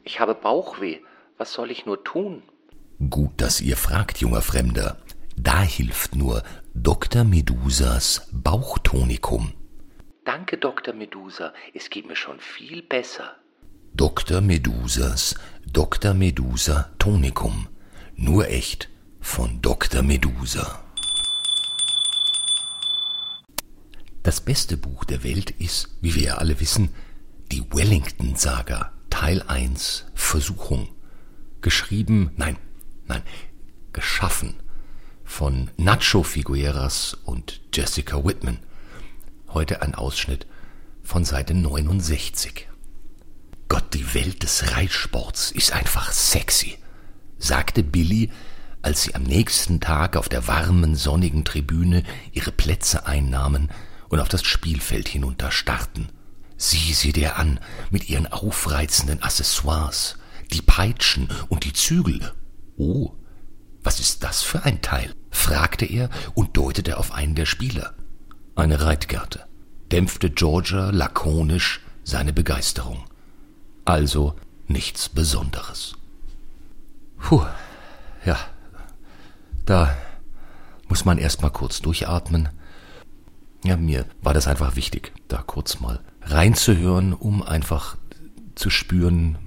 Ich 0.04 0.20
habe 0.20 0.36
Bauchweh. 0.36 1.00
Was 1.38 1.54
soll 1.54 1.72
ich 1.72 1.86
nur 1.86 2.04
tun? 2.04 2.44
Gut, 3.10 3.32
dass 3.38 3.62
ihr 3.62 3.78
fragt, 3.78 4.18
junger 4.18 4.42
Fremder. 4.42 4.98
Da 5.38 5.62
hilft 5.62 6.16
nur 6.16 6.44
Dr. 6.74 7.24
Medusas 7.24 8.28
Bauchtonikum. 8.34 9.54
Danke, 10.26 10.58
Dr. 10.58 10.94
Medusa. 10.94 11.54
Es 11.74 11.90
geht 11.90 12.06
mir 12.06 12.18
schon 12.18 12.42
viel 12.42 12.82
besser. 12.82 13.36
Dr. 13.94 14.42
Medusas 14.42 15.36
Dr. 15.66 16.14
Medusa 16.14 16.90
Tonikum. 17.00 17.70
Nur 18.18 18.50
echt 18.50 18.90
von 19.28 19.62
Dr. 19.62 20.02
Medusa. 20.02 20.82
Das 24.24 24.42
beste 24.42 24.78
Buch 24.78 25.04
der 25.04 25.24
Welt 25.24 25.52
ist, 25.52 25.90
wie 26.02 26.16
wir 26.16 26.24
ja 26.24 26.38
alle 26.38 26.60
wissen, 26.60 26.96
die 27.52 27.62
Wellington-Saga, 27.72 28.94
Teil 29.12 29.44
1, 29.44 30.06
Versuchung. 30.16 30.88
Geschrieben, 31.62 32.32
nein, 32.38 32.58
nein, 33.08 33.22
geschaffen 33.94 34.56
von 35.24 35.70
Nacho 35.78 36.24
Figueras 36.24 37.14
und 37.26 37.62
Jessica 37.74 38.26
Whitman. 38.26 38.60
Heute 39.50 39.82
ein 39.84 39.94
Ausschnitt 39.94 40.48
von 41.04 41.26
Seite 41.26 41.54
69. 41.54 42.68
Gott, 43.68 43.94
die 43.94 44.14
Welt 44.16 44.42
des 44.42 44.72
Reitsports 44.72 45.52
ist 45.52 45.74
einfach 45.74 46.12
sexy, 46.12 46.78
sagte 47.38 47.84
Billy, 47.84 48.32
als 48.82 49.04
sie 49.04 49.16
am 49.16 49.24
nächsten 49.24 49.80
Tag 49.80 50.16
auf 50.16 50.30
der 50.30 50.48
warmen, 50.48 50.96
sonnigen 50.96 51.44
Tribüne 51.46 52.04
ihre 52.32 52.52
Plätze 52.52 53.06
einnahmen 53.06 53.70
und 54.10 54.20
auf 54.20 54.30
das 54.30 54.46
Spielfeld 54.46 55.08
hinunter 55.08 55.52
starrten. 55.52 56.10
Sieh 56.58 56.94
sie 56.94 57.14
dir 57.14 57.38
an, 57.38 57.60
mit 57.92 58.10
ihren 58.10 58.28
aufreizenden 58.28 59.22
Accessoires, 59.22 60.18
die 60.52 60.62
Peitschen 60.62 61.30
und 61.50 61.66
die 61.66 61.74
Zügel. 61.74 62.34
Oh, 62.78 63.14
was 63.84 64.00
ist 64.00 64.24
das 64.24 64.42
für 64.42 64.64
ein 64.64 64.82
Teil? 64.82 65.14
fragte 65.30 65.86
er 65.86 66.10
und 66.34 66.58
deutete 66.58 66.98
auf 66.98 67.12
einen 67.12 67.36
der 67.36 67.46
Spieler. 67.46 67.94
Eine 68.56 68.82
Reitgerte, 68.82 69.46
dämpfte 69.92 70.32
Georgia 70.32 70.90
lakonisch 70.90 71.82
seine 72.04 72.34
Begeisterung. 72.34 73.06
Also 73.86 74.36
nichts 74.68 75.10
Besonderes. 75.10 75.94
Puh, 77.20 77.46
ja, 78.26 78.38
da 79.68 79.96
muss 80.88 81.06
man 81.06 81.18
erst 81.18 81.42
mal 81.42 81.50
kurz 81.50 81.82
durchatmen. 81.82 82.50
Ja, 83.64 83.76
mir 83.76 84.06
war 84.22 84.34
das 84.34 84.48
einfach 84.48 84.76
wichtig, 84.76 85.12
da 85.28 85.44
kurz 85.46 85.80
mal 85.80 86.00
reinzuhören, 86.22 87.14
um 87.14 87.44
einfach 87.44 87.98
zu 88.56 88.70
spüren, 88.70 89.38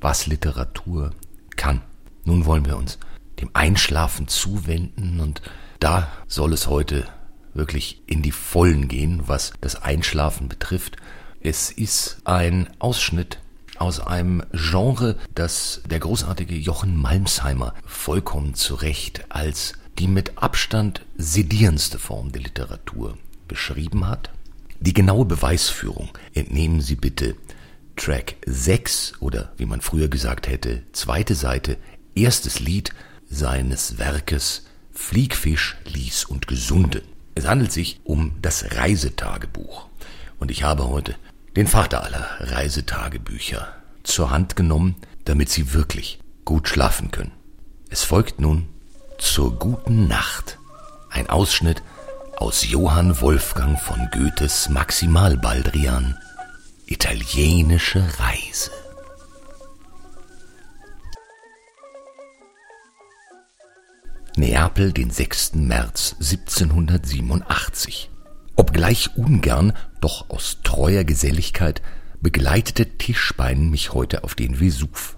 was 0.00 0.26
Literatur 0.26 1.12
kann. 1.56 1.82
Nun 2.24 2.46
wollen 2.46 2.64
wir 2.64 2.76
uns 2.76 2.98
dem 3.40 3.50
Einschlafen 3.52 4.28
zuwenden 4.28 5.20
und 5.20 5.42
da 5.78 6.08
soll 6.26 6.54
es 6.54 6.68
heute 6.68 7.06
wirklich 7.52 8.02
in 8.06 8.22
die 8.22 8.32
Vollen 8.32 8.88
gehen, 8.88 9.22
was 9.26 9.52
das 9.60 9.82
Einschlafen 9.82 10.48
betrifft. 10.48 10.96
Es 11.40 11.70
ist 11.70 12.22
ein 12.24 12.70
Ausschnitt 12.78 13.40
aus 13.80 14.00
einem 14.00 14.42
Genre, 14.52 15.16
das 15.34 15.82
der 15.88 16.00
großartige 16.00 16.54
Jochen 16.54 16.96
Malmsheimer 16.96 17.74
vollkommen 17.84 18.54
zu 18.54 18.74
Recht 18.74 19.24
als 19.28 19.74
die 19.98 20.08
mit 20.08 20.38
Abstand 20.38 21.02
sedierendste 21.16 21.98
Form 21.98 22.32
der 22.32 22.42
Literatur 22.42 23.16
beschrieben 23.48 24.06
hat. 24.08 24.30
Die 24.80 24.92
genaue 24.92 25.24
Beweisführung 25.24 26.10
entnehmen 26.34 26.80
Sie 26.80 26.96
bitte 26.96 27.34
Track 27.96 28.36
6 28.44 29.14
oder 29.20 29.52
wie 29.56 29.64
man 29.64 29.80
früher 29.80 30.08
gesagt 30.08 30.48
hätte, 30.48 30.82
zweite 30.92 31.34
Seite, 31.34 31.78
erstes 32.14 32.60
Lied 32.60 32.90
seines 33.28 33.98
Werkes 33.98 34.66
Fliegfisch, 34.92 35.76
Lies 35.84 36.24
und 36.24 36.46
Gesunde. 36.46 37.02
Es 37.34 37.46
handelt 37.46 37.72
sich 37.72 38.00
um 38.04 38.32
das 38.40 38.76
Reisetagebuch. 38.76 39.88
Und 40.38 40.50
ich 40.50 40.62
habe 40.62 40.88
heute 40.88 41.14
den 41.56 41.66
Vater 41.66 42.04
aller 42.04 42.28
Reisetagebücher 42.40 43.66
zur 44.02 44.30
Hand 44.30 44.56
genommen, 44.56 44.96
damit 45.24 45.48
Sie 45.48 45.72
wirklich 45.72 46.20
gut 46.44 46.68
schlafen 46.68 47.10
können. 47.10 47.32
Es 47.88 48.04
folgt 48.04 48.40
nun 48.40 48.68
zur 49.18 49.58
guten 49.58 50.06
Nacht 50.06 50.58
ein 51.10 51.30
Ausschnitt 51.30 51.82
aus 52.36 52.68
Johann 52.68 53.20
Wolfgang 53.22 53.80
von 53.80 54.08
Goethes 54.12 54.68
Maximalbaldrian 54.68 56.18
Italienische 56.84 58.06
Reise. 58.18 58.70
Neapel, 64.36 64.92
den 64.92 65.10
6. 65.10 65.54
März 65.54 66.16
1787. 66.20 68.10
Obgleich 68.66 69.10
ungern, 69.16 69.74
doch 70.00 70.28
aus 70.28 70.58
treuer 70.64 71.04
Geselligkeit 71.04 71.82
begleitete 72.20 72.98
Tischbein 72.98 73.70
mich 73.70 73.94
heute 73.94 74.24
auf 74.24 74.34
den 74.34 74.58
Vesuv. 74.58 75.16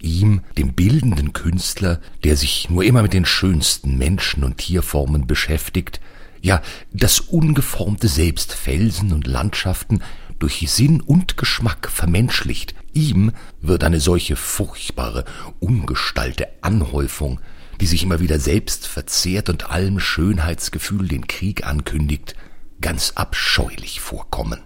Ihm, 0.00 0.42
dem 0.56 0.72
bildenden 0.72 1.32
Künstler, 1.32 2.00
der 2.22 2.36
sich 2.36 2.70
nur 2.70 2.84
immer 2.84 3.02
mit 3.02 3.14
den 3.14 3.24
schönsten 3.24 3.98
Menschen 3.98 4.44
und 4.44 4.58
Tierformen 4.58 5.26
beschäftigt, 5.26 6.00
ja 6.40 6.62
das 6.92 7.18
ungeformte 7.18 8.06
Selbst 8.06 8.52
Felsen 8.52 9.12
und 9.12 9.26
Landschaften 9.26 10.00
durch 10.38 10.64
Sinn 10.70 11.00
und 11.00 11.36
Geschmack 11.36 11.90
vermenschlicht, 11.90 12.76
ihm 12.92 13.32
wird 13.60 13.82
eine 13.82 13.98
solche 13.98 14.36
furchtbare, 14.36 15.24
ungestalte 15.58 16.46
Anhäufung, 16.60 17.40
die 17.80 17.86
sich 17.86 18.04
immer 18.04 18.20
wieder 18.20 18.38
selbst 18.38 18.86
verzehrt 18.86 19.48
und 19.48 19.68
allem 19.68 19.98
Schönheitsgefühl 19.98 21.08
den 21.08 21.26
Krieg 21.26 21.66
ankündigt, 21.66 22.36
ganz 22.82 23.12
abscheulich 23.14 24.00
vorkommen. 24.00 24.60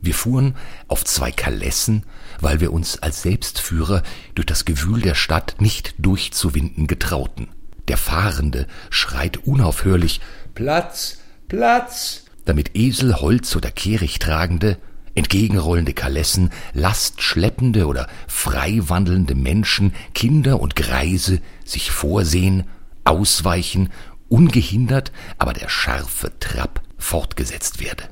Wir 0.00 0.14
fuhren 0.14 0.56
auf 0.88 1.04
zwei 1.04 1.30
Kalessen, 1.30 2.04
weil 2.40 2.60
wir 2.60 2.72
uns 2.72 3.00
als 3.00 3.22
Selbstführer 3.22 4.02
durch 4.34 4.46
das 4.46 4.64
Gewühl 4.64 5.00
der 5.00 5.14
Stadt 5.14 5.54
nicht 5.60 5.94
durchzuwinden 5.98 6.88
getrauten. 6.88 7.48
Der 7.86 7.96
Fahrende 7.96 8.66
schreit 8.90 9.46
unaufhörlich 9.46 10.20
Platz, 10.54 11.18
Platz, 11.46 12.24
damit 12.44 12.74
Esel, 12.74 13.20
Holz 13.20 13.54
oder 13.54 13.70
Kehricht 13.70 14.22
tragende, 14.22 14.76
entgegenrollende 15.14 15.92
Kalessen, 15.92 16.50
lastschleppende 16.72 17.86
oder 17.86 18.08
frei 18.26 18.80
wandelnde 18.82 19.36
Menschen, 19.36 19.94
Kinder 20.14 20.60
und 20.60 20.74
Greise 20.74 21.40
sich 21.64 21.92
vorsehen, 21.92 22.64
ausweichen, 23.04 23.90
ungehindert, 24.28 25.12
aber 25.38 25.52
der 25.52 25.68
scharfe 25.68 26.32
Trab 26.40 26.81
fortgesetzt 27.02 27.80
werde. 27.80 28.04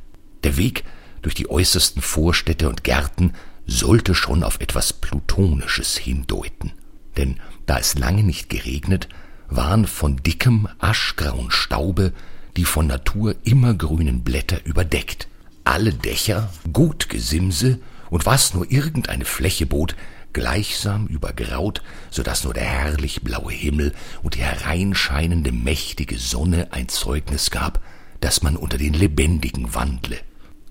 Der 0.45 0.57
Weg 0.57 0.85
durch 1.23 1.35
die 1.35 1.51
äußersten 1.51 2.03
Vorstädte 2.03 2.69
und 2.69 2.85
Gärten 2.85 3.35
sollte 3.67 4.15
schon 4.15 4.43
auf 4.43 4.61
etwas 4.61 4.93
Plutonisches 4.93 5.97
hindeuten. 5.97 6.73
Denn 7.17 7.41
da 7.67 7.79
es 7.79 7.99
lange 7.99 8.23
nicht 8.23 8.49
geregnet, 8.49 9.09
waren 9.49 9.87
von 9.87 10.17
dickem, 10.17 10.69
aschgrauen 10.79 11.51
Staube 11.51 12.13
die 12.57 12.65
von 12.65 12.87
Natur 12.87 13.37
immergrünen 13.45 14.23
Blätter 14.23 14.65
überdeckt. 14.65 15.29
Alle 15.65 15.93
Dächer, 15.93 16.53
gut 16.73 17.09
Gesimse 17.09 17.79
und 18.11 18.27
was 18.27 18.55
nur 18.55 18.71
irgendeine 18.71 19.25
Fläche 19.25 19.67
bot, 19.67 19.95
gleichsam 20.33 21.07
übergraut, 21.07 21.83
so 22.11 22.23
dass 22.23 22.45
nur 22.45 22.55
der 22.55 22.65
herrlich 22.65 23.23
blaue 23.23 23.53
Himmel 23.53 23.95
und 24.23 24.35
die 24.35 24.43
hereinscheinende 24.43 25.53
mächtige 25.53 26.19
Sonne 26.19 26.69
ein 26.73 26.89
Zeugnis 26.89 27.51
gab, 27.51 27.81
dass 28.21 28.43
man 28.43 28.57
unter 28.57 28.79
den 28.79 28.95
Lebendigen 28.95 29.75
wandle. 29.75 30.19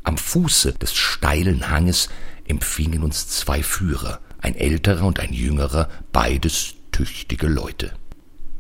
Am 0.04 0.18
Fuße 0.18 0.74
des 0.74 0.94
steilen 0.94 1.70
Hanges 1.70 2.10
empfingen 2.48 3.04
uns 3.04 3.28
zwei 3.28 3.62
Führer, 3.64 4.20
ein 4.40 4.56
älterer 4.56 5.06
und 5.06 5.20
ein 5.20 5.34
jüngerer, 5.34 5.90
beides 6.12 6.76
tüchtige 6.92 7.48
Leute. 7.48 7.94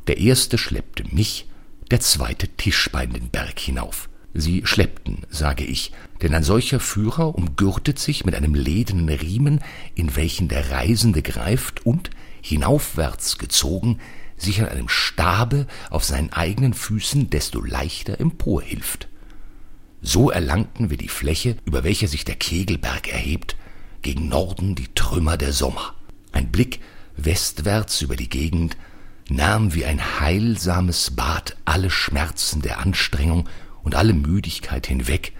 Der 0.07 0.17
erste 0.17 0.57
schleppte 0.57 1.03
mich, 1.11 1.47
der 1.91 1.99
zweite 1.99 2.47
Tischbein 2.47 3.13
den 3.13 3.29
Berg 3.29 3.59
hinauf. 3.59 4.09
Sie 4.33 4.61
schleppten, 4.65 5.25
sage 5.29 5.63
ich, 5.63 5.91
denn 6.21 6.35
ein 6.35 6.43
solcher 6.43 6.79
Führer 6.79 7.33
umgürtet 7.35 7.97
sich 7.97 8.25
mit 8.25 8.35
einem 8.35 8.53
ledenen 8.53 9.09
Riemen, 9.09 9.59
in 9.95 10.15
welchen 10.15 10.47
der 10.49 10.69
Reisende 10.69 11.23
greift 11.23 11.85
und, 11.85 12.11
hinaufwärts 12.41 13.39
gezogen, 13.39 13.99
sich 14.41 14.61
an 14.61 14.69
einem 14.69 14.89
Stabe 14.89 15.67
auf 15.89 16.03
seinen 16.03 16.33
eigenen 16.33 16.73
Füßen 16.73 17.29
desto 17.29 17.61
leichter 17.61 18.19
emporhilft. 18.19 19.07
So 20.01 20.29
erlangten 20.31 20.89
wir 20.89 20.97
die 20.97 21.09
Fläche, 21.09 21.57
über 21.65 21.83
welche 21.83 22.07
sich 22.07 22.23
der 22.25 22.35
Kegelberg 22.35 23.09
erhebt, 23.09 23.57
gegen 24.01 24.29
Norden 24.29 24.75
die 24.75 24.93
Trümmer 24.95 25.35
der 25.37 25.51
Sommer. 25.51 25.93
Ein 26.31 26.51
Blick 26.51 26.79
westwärts 27.17 28.01
über 28.01 28.15
die 28.15 28.29
Gegend 28.29 28.77
nahm 29.29 29.73
wie 29.73 29.85
ein 29.85 30.19
heilsames 30.19 31.11
Bad 31.11 31.57
alle 31.65 31.89
Schmerzen 31.89 32.61
der 32.61 32.79
Anstrengung 32.79 33.47
und 33.83 33.95
alle 33.95 34.13
Müdigkeit 34.13 34.87
hinweg, 34.87 35.33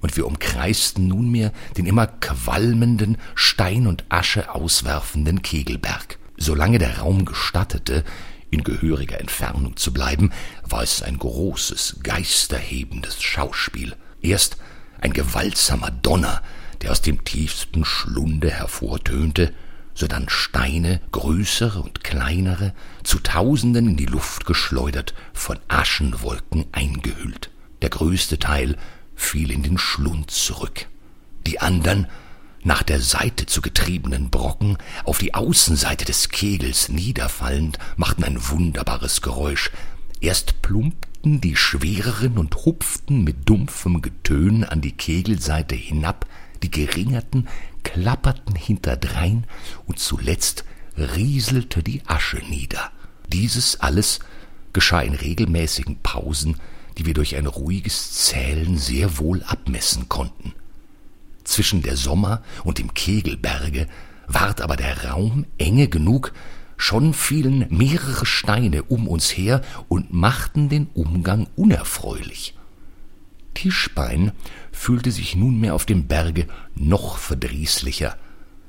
und 0.00 0.16
wir 0.16 0.26
umkreisten 0.26 1.08
nunmehr 1.08 1.52
den 1.76 1.86
immer 1.86 2.06
qualmenden, 2.06 3.16
Stein 3.34 3.86
und 3.86 4.04
Asche 4.08 4.54
auswerfenden 4.54 5.42
Kegelberg. 5.42 6.18
Solange 6.36 6.78
der 6.78 6.98
Raum 6.98 7.24
gestattete, 7.24 8.04
in 8.50 8.64
gehöriger 8.64 9.20
Entfernung 9.20 9.76
zu 9.76 9.92
bleiben, 9.92 10.30
war 10.62 10.82
es 10.82 11.02
ein 11.02 11.18
großes, 11.18 11.98
geisterhebendes 12.02 13.22
Schauspiel. 13.22 13.96
Erst 14.22 14.56
ein 15.00 15.12
gewaltsamer 15.12 15.90
Donner, 15.90 16.42
der 16.82 16.92
aus 16.92 17.02
dem 17.02 17.24
tiefsten 17.24 17.84
Schlunde 17.84 18.50
hervortönte, 18.50 19.52
sodann 19.94 20.28
Steine, 20.28 21.00
größere 21.12 21.80
und 21.80 22.04
kleinere, 22.04 22.74
zu 23.02 23.18
Tausenden 23.18 23.88
in 23.88 23.96
die 23.96 24.06
Luft 24.06 24.44
geschleudert, 24.46 25.14
von 25.32 25.58
Aschenwolken 25.68 26.66
eingehüllt. 26.72 27.50
Der 27.82 27.90
größte 27.90 28.38
Teil 28.38 28.76
fiel 29.14 29.50
in 29.50 29.62
den 29.62 29.78
Schlund 29.78 30.30
zurück. 30.30 30.86
Die 31.46 31.60
andern, 31.60 32.06
nach 32.66 32.82
der 32.82 33.00
Seite 33.00 33.46
zu 33.46 33.62
getriebenen 33.62 34.28
Brocken, 34.28 34.76
auf 35.04 35.18
die 35.18 35.34
Außenseite 35.34 36.04
des 36.04 36.30
Kegels 36.30 36.88
niederfallend, 36.88 37.78
machten 37.96 38.24
ein 38.24 38.48
wunderbares 38.48 39.22
Geräusch. 39.22 39.70
Erst 40.20 40.62
plumpten 40.62 41.40
die 41.40 41.54
schwereren 41.54 42.38
und 42.38 42.56
hupften 42.64 43.22
mit 43.22 43.48
dumpfem 43.48 44.02
Getön 44.02 44.64
an 44.64 44.80
die 44.80 44.90
Kegelseite 44.90 45.76
hinab, 45.76 46.26
die 46.64 46.70
geringerten 46.72 47.46
klapperten 47.84 48.56
hinterdrein 48.56 49.46
und 49.86 50.00
zuletzt 50.00 50.64
rieselte 50.98 51.84
die 51.84 52.02
Asche 52.06 52.38
nieder. 52.48 52.90
Dieses 53.28 53.78
alles 53.78 54.18
geschah 54.72 55.02
in 55.02 55.14
regelmäßigen 55.14 56.00
Pausen, 56.02 56.56
die 56.98 57.06
wir 57.06 57.14
durch 57.14 57.36
ein 57.36 57.46
ruhiges 57.46 58.10
Zählen 58.10 58.76
sehr 58.76 59.18
wohl 59.18 59.44
abmessen 59.44 60.08
konnten. 60.08 60.52
Zwischen 61.46 61.80
der 61.80 61.96
Sommer 61.96 62.42
und 62.64 62.78
dem 62.78 62.92
Kegelberge 62.92 63.86
ward 64.26 64.60
aber 64.60 64.76
der 64.76 65.04
Raum 65.04 65.46
enge 65.58 65.86
genug, 65.86 66.32
schon 66.76 67.14
fielen 67.14 67.66
mehrere 67.70 68.26
Steine 68.26 68.82
um 68.82 69.06
uns 69.06 69.30
her 69.30 69.62
und 69.88 70.12
machten 70.12 70.68
den 70.68 70.88
Umgang 70.92 71.46
unerfreulich. 71.54 72.54
Tischbein 73.54 74.32
fühlte 74.72 75.12
sich 75.12 75.36
nunmehr 75.36 75.74
auf 75.74 75.86
dem 75.86 76.08
Berge 76.08 76.48
noch 76.74 77.16
verdrießlicher, 77.16 78.16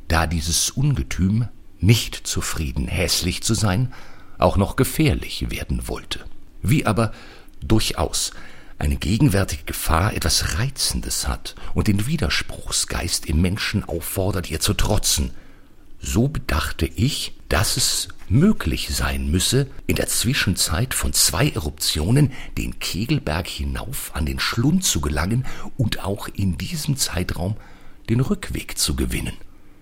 da 0.08 0.28
dieses 0.28 0.70
Ungetüm, 0.70 1.48
nicht 1.80 2.16
zufrieden 2.28 2.88
hässlich 2.88 3.42
zu 3.42 3.56
sein, 3.56 3.92
auch 4.38 4.56
noch 4.56 4.76
gefährlich 4.76 5.50
werden 5.50 5.88
wollte. 5.88 6.20
Wie 6.62 6.86
aber 6.86 7.12
durchaus 7.60 8.32
eine 8.80 8.96
gegenwärtige 8.96 9.64
Gefahr 9.64 10.14
etwas 10.14 10.58
Reizendes 10.58 11.28
hat 11.28 11.56
und 11.74 11.88
den 11.88 12.08
Widerspruchsgeist 12.08 13.26
im 13.26 13.42
Menschen 13.42 13.84
auffordert, 13.84 14.52
ihr 14.52 14.60
zu 14.60 14.74
trotzen, 14.74 15.32
so 16.00 16.28
bedachte 16.28 16.86
ich, 16.86 17.34
dass 17.50 17.78
es 17.78 18.10
möglich 18.30 18.90
sein 18.92 19.32
müsse, 19.32 19.68
in 19.88 19.96
der 19.96 20.08
Zwischenzeit 20.08 20.94
von 20.94 21.14
zwei 21.14 21.50
Eruptionen 21.50 22.32
den 22.58 22.80
Kegelberg 22.80 23.48
hinauf 23.48 24.12
an 24.14 24.26
den 24.26 24.40
Schlund 24.40 24.84
zu 24.84 25.02
gelangen 25.02 25.46
und 25.78 26.04
auch 26.04 26.28
in 26.28 26.58
diesem 26.58 26.98
Zeitraum 26.98 27.56
den 28.10 28.20
Rückweg 28.20 28.78
zu 28.78 28.96
gewinnen. 28.96 29.34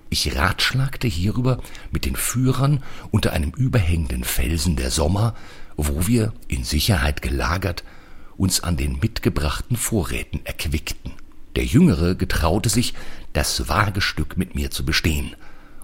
Ich 0.09 0.35
ratschlagte 0.35 1.07
hierüber 1.07 1.61
mit 1.91 2.05
den 2.05 2.15
Führern 2.15 2.83
unter 3.11 3.33
einem 3.33 3.51
überhängenden 3.51 4.23
Felsen 4.23 4.75
der 4.75 4.91
Sommer, 4.91 5.35
wo 5.75 6.07
wir, 6.07 6.31
in 6.47 6.63
Sicherheit 6.63 7.21
gelagert, 7.21 7.83
uns 8.37 8.61
an 8.61 8.77
den 8.77 8.99
mitgebrachten 8.99 9.77
Vorräten 9.77 10.41
erquickten. 10.45 11.11
Der 11.55 11.65
Jüngere 11.65 12.15
getraute 12.15 12.69
sich, 12.69 12.93
das 13.33 13.69
Wagestück 13.69 14.37
mit 14.37 14.55
mir 14.55 14.71
zu 14.71 14.85
bestehen. 14.85 15.35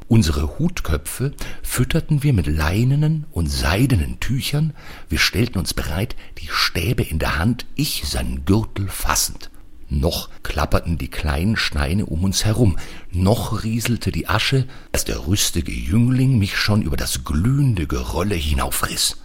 Unsere 0.08 0.60
Hutköpfe 0.60 1.32
fütterten 1.64 2.22
wir 2.22 2.34
mit 2.34 2.46
leinenen 2.46 3.26
und 3.32 3.48
seidenen 3.48 4.20
Tüchern, 4.20 4.74
wir 5.08 5.20
stellten 5.20 5.58
uns 5.58 5.74
bereit, 5.74 6.18
die 6.40 6.50
Stäbe 6.50 7.04
in 7.04 7.18
der 7.18 7.38
Hand, 7.38 7.66
ich 7.76 8.04
seinen 8.06 8.44
Gürtel 8.44 8.90
fassend. 8.90 9.50
Noch 9.88 10.30
klapperten 10.44 10.98
die 10.98 11.10
kleinen 11.10 11.56
Steine 11.56 12.06
um 12.06 12.26
uns 12.26 12.44
herum, 12.44 12.78
noch 13.12 13.64
rieselte 13.64 14.12
die 14.12 14.28
Asche, 14.28 14.66
als 14.92 15.06
der 15.06 15.28
rüstige 15.28 15.72
Jüngling 15.72 16.38
mich 16.38 16.58
schon 16.58 16.82
über 16.82 16.98
das 16.98 17.24
glühende 17.24 17.88
Gerölle 17.88 18.36
hinaufriß. 18.36 19.21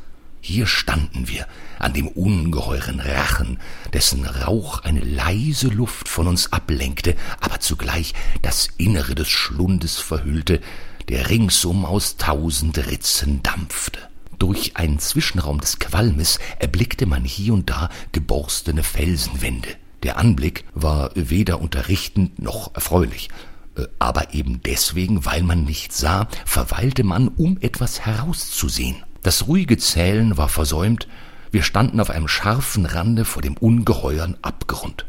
Hier 0.49 0.69
standen 0.69 1.27
wir 1.27 1.45
an 1.81 1.93
dem 1.93 2.07
ungeheuren 2.07 3.01
Rachen, 3.01 3.59
dessen 3.93 4.25
Rauch 4.25 4.85
eine 4.85 5.01
leise 5.01 5.67
Luft 5.67 6.09
von 6.09 6.29
uns 6.29 6.53
ablenkte, 6.53 7.17
aber 7.41 7.59
zugleich 7.59 8.15
das 8.43 8.69
Innere 8.77 9.17
des 9.17 9.29
Schlundes 9.29 9.97
verhüllte, 9.99 10.61
der 11.09 11.31
ringsum 11.31 11.85
aus 11.85 12.17
tausend 12.17 12.79
Ritzen 12.79 13.43
dampfte. 13.43 13.99
Durch 14.39 14.77
einen 14.77 15.01
Zwischenraum 15.01 15.61
des 15.61 15.81
Qualmes 15.81 16.39
erblickte 16.61 17.07
man 17.07 17.25
hier 17.25 17.53
und 17.53 17.69
da 17.69 17.91
geborstene 18.13 18.85
Felsenwände. 18.85 19.71
Der 20.05 20.17
Anblick 20.17 20.65
war 20.75 21.11
weder 21.17 21.61
unterrichtend 21.61 22.39
noch 22.39 22.73
erfreulich, 22.73 23.31
äh, 23.77 23.83
aber 23.99 24.33
eben 24.33 24.63
deswegen, 24.63 25.25
weil 25.25 25.43
man 25.43 25.65
nichts 25.65 25.99
sah, 25.99 26.29
verweilte 26.45 27.03
man, 27.03 27.27
um 27.27 27.59
etwas 27.61 28.07
herauszusehen. 28.07 29.03
Das 29.27 29.49
ruhige 29.49 29.77
Zählen 29.77 30.37
war 30.37 30.49
versäumt, 30.49 31.09
wir 31.51 31.65
standen 31.65 31.99
auf 31.99 32.11
einem 32.11 32.29
scharfen 32.29 32.87
Rande 32.87 33.25
vor 33.25 33.43
dem 33.43 33.57
ungeheuren 33.57 34.37
Abgrund. 34.41 35.05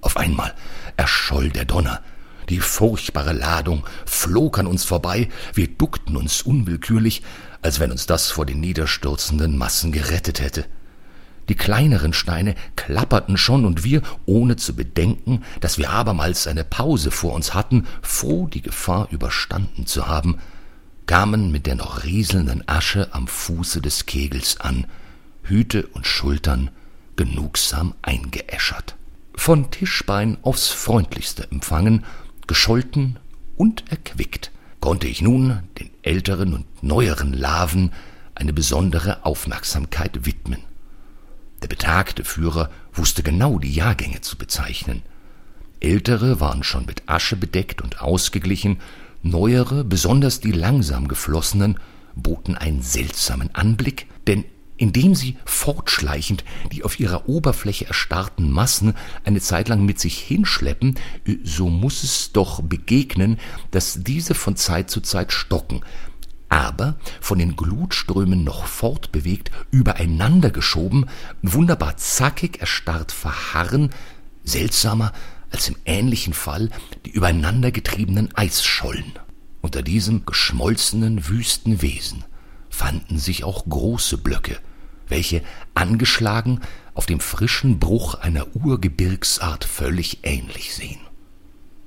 Auf 0.00 0.16
einmal 0.16 0.54
erscholl 0.96 1.50
der 1.50 1.64
Donner, 1.64 2.02
die 2.48 2.60
furchtbare 2.60 3.32
Ladung 3.32 3.84
flog 4.06 4.60
an 4.60 4.68
uns 4.68 4.84
vorbei, 4.84 5.28
wir 5.54 5.66
duckten 5.66 6.16
uns 6.16 6.42
unwillkürlich, 6.42 7.24
als 7.62 7.80
wenn 7.80 7.90
uns 7.90 8.06
das 8.06 8.30
vor 8.30 8.46
den 8.46 8.60
niederstürzenden 8.60 9.58
Massen 9.58 9.90
gerettet 9.90 10.40
hätte. 10.40 10.64
Die 11.48 11.56
kleineren 11.56 12.12
Steine 12.12 12.54
klapperten 12.76 13.36
schon, 13.36 13.64
und 13.64 13.82
wir, 13.82 14.02
ohne 14.24 14.54
zu 14.54 14.76
bedenken, 14.76 15.42
dass 15.58 15.78
wir 15.78 15.90
abermals 15.90 16.46
eine 16.46 16.62
Pause 16.62 17.10
vor 17.10 17.32
uns 17.32 17.54
hatten, 17.54 17.88
froh 18.02 18.46
die 18.46 18.62
Gefahr 18.62 19.08
überstanden 19.10 19.88
zu 19.88 20.06
haben, 20.06 20.38
kamen 21.06 21.50
mit 21.50 21.66
der 21.66 21.74
noch 21.74 22.04
rieselnden 22.04 22.66
Asche 22.68 23.08
am 23.12 23.26
Fuße 23.26 23.80
des 23.80 24.06
Kegels 24.06 24.60
an, 24.60 24.86
Hüte 25.42 25.86
und 25.88 26.06
Schultern 26.06 26.70
genugsam 27.16 27.94
eingeäschert. 28.02 28.96
Von 29.34 29.70
Tischbein 29.70 30.38
aufs 30.42 30.68
freundlichste 30.68 31.50
empfangen, 31.50 32.04
gescholten 32.46 33.18
und 33.56 33.84
erquickt, 33.90 34.50
konnte 34.80 35.06
ich 35.06 35.22
nun 35.22 35.62
den 35.78 35.90
älteren 36.02 36.54
und 36.54 36.82
neueren 36.82 37.32
Larven 37.32 37.92
eine 38.34 38.52
besondere 38.52 39.24
Aufmerksamkeit 39.24 40.26
widmen. 40.26 40.62
Der 41.62 41.68
betagte 41.68 42.24
Führer 42.24 42.70
wusste 42.92 43.22
genau 43.22 43.58
die 43.58 43.72
Jahrgänge 43.72 44.20
zu 44.20 44.36
bezeichnen. 44.36 45.02
Ältere 45.80 46.40
waren 46.40 46.62
schon 46.62 46.86
mit 46.86 47.08
Asche 47.08 47.36
bedeckt 47.36 47.82
und 47.82 48.00
ausgeglichen, 48.00 48.80
Neuere, 49.22 49.84
besonders 49.84 50.40
die 50.40 50.52
langsam 50.52 51.08
geflossenen, 51.08 51.78
boten 52.14 52.56
einen 52.56 52.82
seltsamen 52.82 53.54
Anblick, 53.54 54.06
denn 54.26 54.44
indem 54.76 55.14
sie 55.14 55.36
fortschleichend 55.44 56.44
die 56.72 56.82
auf 56.82 56.98
ihrer 56.98 57.28
Oberfläche 57.28 57.86
erstarrten 57.86 58.50
Massen 58.50 58.94
eine 59.24 59.40
Zeit 59.40 59.68
lang 59.68 59.84
mit 59.84 60.00
sich 60.00 60.18
hinschleppen, 60.18 60.98
so 61.44 61.68
muss 61.68 62.02
es 62.02 62.32
doch 62.32 62.62
begegnen, 62.62 63.38
dass 63.70 64.02
diese 64.02 64.34
von 64.34 64.56
Zeit 64.56 64.90
zu 64.90 65.00
Zeit 65.00 65.32
stocken, 65.32 65.82
aber 66.48 66.96
von 67.20 67.38
den 67.38 67.54
Glutströmen 67.54 68.42
noch 68.44 68.66
fortbewegt, 68.66 69.50
übereinander 69.70 70.50
geschoben, 70.50 71.06
wunderbar 71.42 71.96
zackig 71.96 72.60
erstarrt 72.60 73.12
verharren, 73.12 73.90
seltsamer 74.44 75.12
als 75.52 75.68
im 75.68 75.76
ähnlichen 75.84 76.32
Fall 76.32 76.70
die 77.04 77.10
übereinander 77.10 77.70
getriebenen 77.70 78.34
Eisschollen. 78.34 79.12
Unter 79.60 79.82
diesem 79.82 80.26
geschmolzenen, 80.26 81.28
wüsten 81.28 81.82
Wesen 81.82 82.24
fanden 82.68 83.18
sich 83.18 83.44
auch 83.44 83.64
große 83.68 84.18
Blöcke, 84.18 84.58
welche 85.06 85.42
angeschlagen 85.74 86.60
auf 86.94 87.06
dem 87.06 87.20
frischen 87.20 87.78
Bruch 87.78 88.14
einer 88.14 88.56
Urgebirgsart 88.56 89.64
völlig 89.64 90.20
ähnlich 90.22 90.74
sehen. 90.74 91.00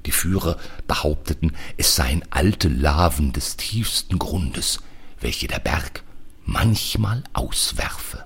Die 0.06 0.12
Führer 0.12 0.58
behaupteten, 0.88 1.54
es 1.78 1.95
seien 1.95 2.23
alte 2.30 2.69
Laven 2.69 3.34
des 3.34 3.58
tiefsten 3.58 4.19
Grundes, 4.19 4.80
welche 5.19 5.47
der 5.47 5.60
Berg 5.60 6.04
manchmal 6.45 7.23
auswerfe. 7.34 8.23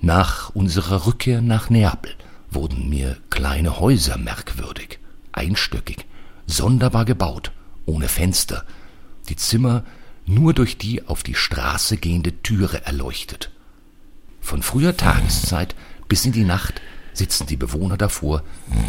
Nach 0.00 0.50
unserer 0.50 1.06
Rückkehr 1.06 1.42
nach 1.42 1.68
Neapel 1.70 2.14
wurden 2.54 2.88
mir 2.88 3.16
kleine 3.30 3.80
Häuser 3.80 4.18
merkwürdig, 4.18 4.98
einstöckig, 5.32 6.06
sonderbar 6.46 7.04
gebaut, 7.04 7.52
ohne 7.86 8.08
Fenster, 8.08 8.64
die 9.28 9.36
Zimmer 9.36 9.84
nur 10.26 10.54
durch 10.54 10.78
die 10.78 11.06
auf 11.06 11.22
die 11.22 11.34
Straße 11.34 11.96
gehende 11.96 12.42
Türe 12.42 12.84
erleuchtet. 12.84 13.50
Von 14.40 14.62
früher 14.62 14.96
Tageszeit 14.96 15.74
bis 16.08 16.24
in 16.24 16.32
die 16.32 16.44
Nacht 16.44 16.80
sitzen 17.12 17.46
die 17.46 17.56
Bewohner 17.56 17.96
davor, 17.96 18.42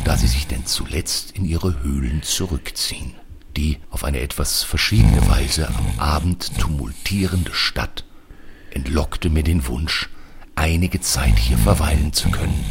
da 0.04 0.18
sie 0.18 0.28
sich 0.28 0.48
denn 0.48 0.66
zuletzt 0.66 1.32
in 1.32 1.46
ihre 1.46 1.82
Höhlen 1.84 2.24
zurückziehen. 2.24 3.14
Die 3.56 3.78
auf 3.90 4.04
eine 4.04 4.20
etwas 4.20 4.64
verschiedene 4.64 5.30
Weise 5.30 5.70
am 5.70 6.00
Abend 6.00 6.58
tumultierende 6.60 7.54
Stadt 7.54 8.04
entlockte 8.72 9.30
mir 9.30 9.44
den 9.44 9.66
Wunsch, 9.68 10.10
einige 10.56 11.00
Zeit 11.00 11.38
hier 11.38 11.58
verweilen 11.58 12.12
zu 12.12 12.30
können 12.32 12.66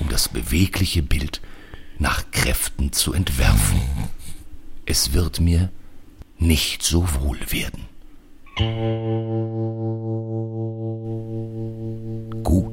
um 0.00 0.08
das 0.08 0.28
bewegliche 0.28 1.02
Bild 1.02 1.40
nach 1.98 2.30
Kräften 2.32 2.92
zu 2.92 3.12
entwerfen. 3.12 3.80
Es 4.86 5.12
wird 5.12 5.40
mir 5.40 5.70
nicht 6.38 6.82
so 6.82 7.06
wohl 7.20 7.38
werden. 7.50 7.86
Gut 12.42 12.69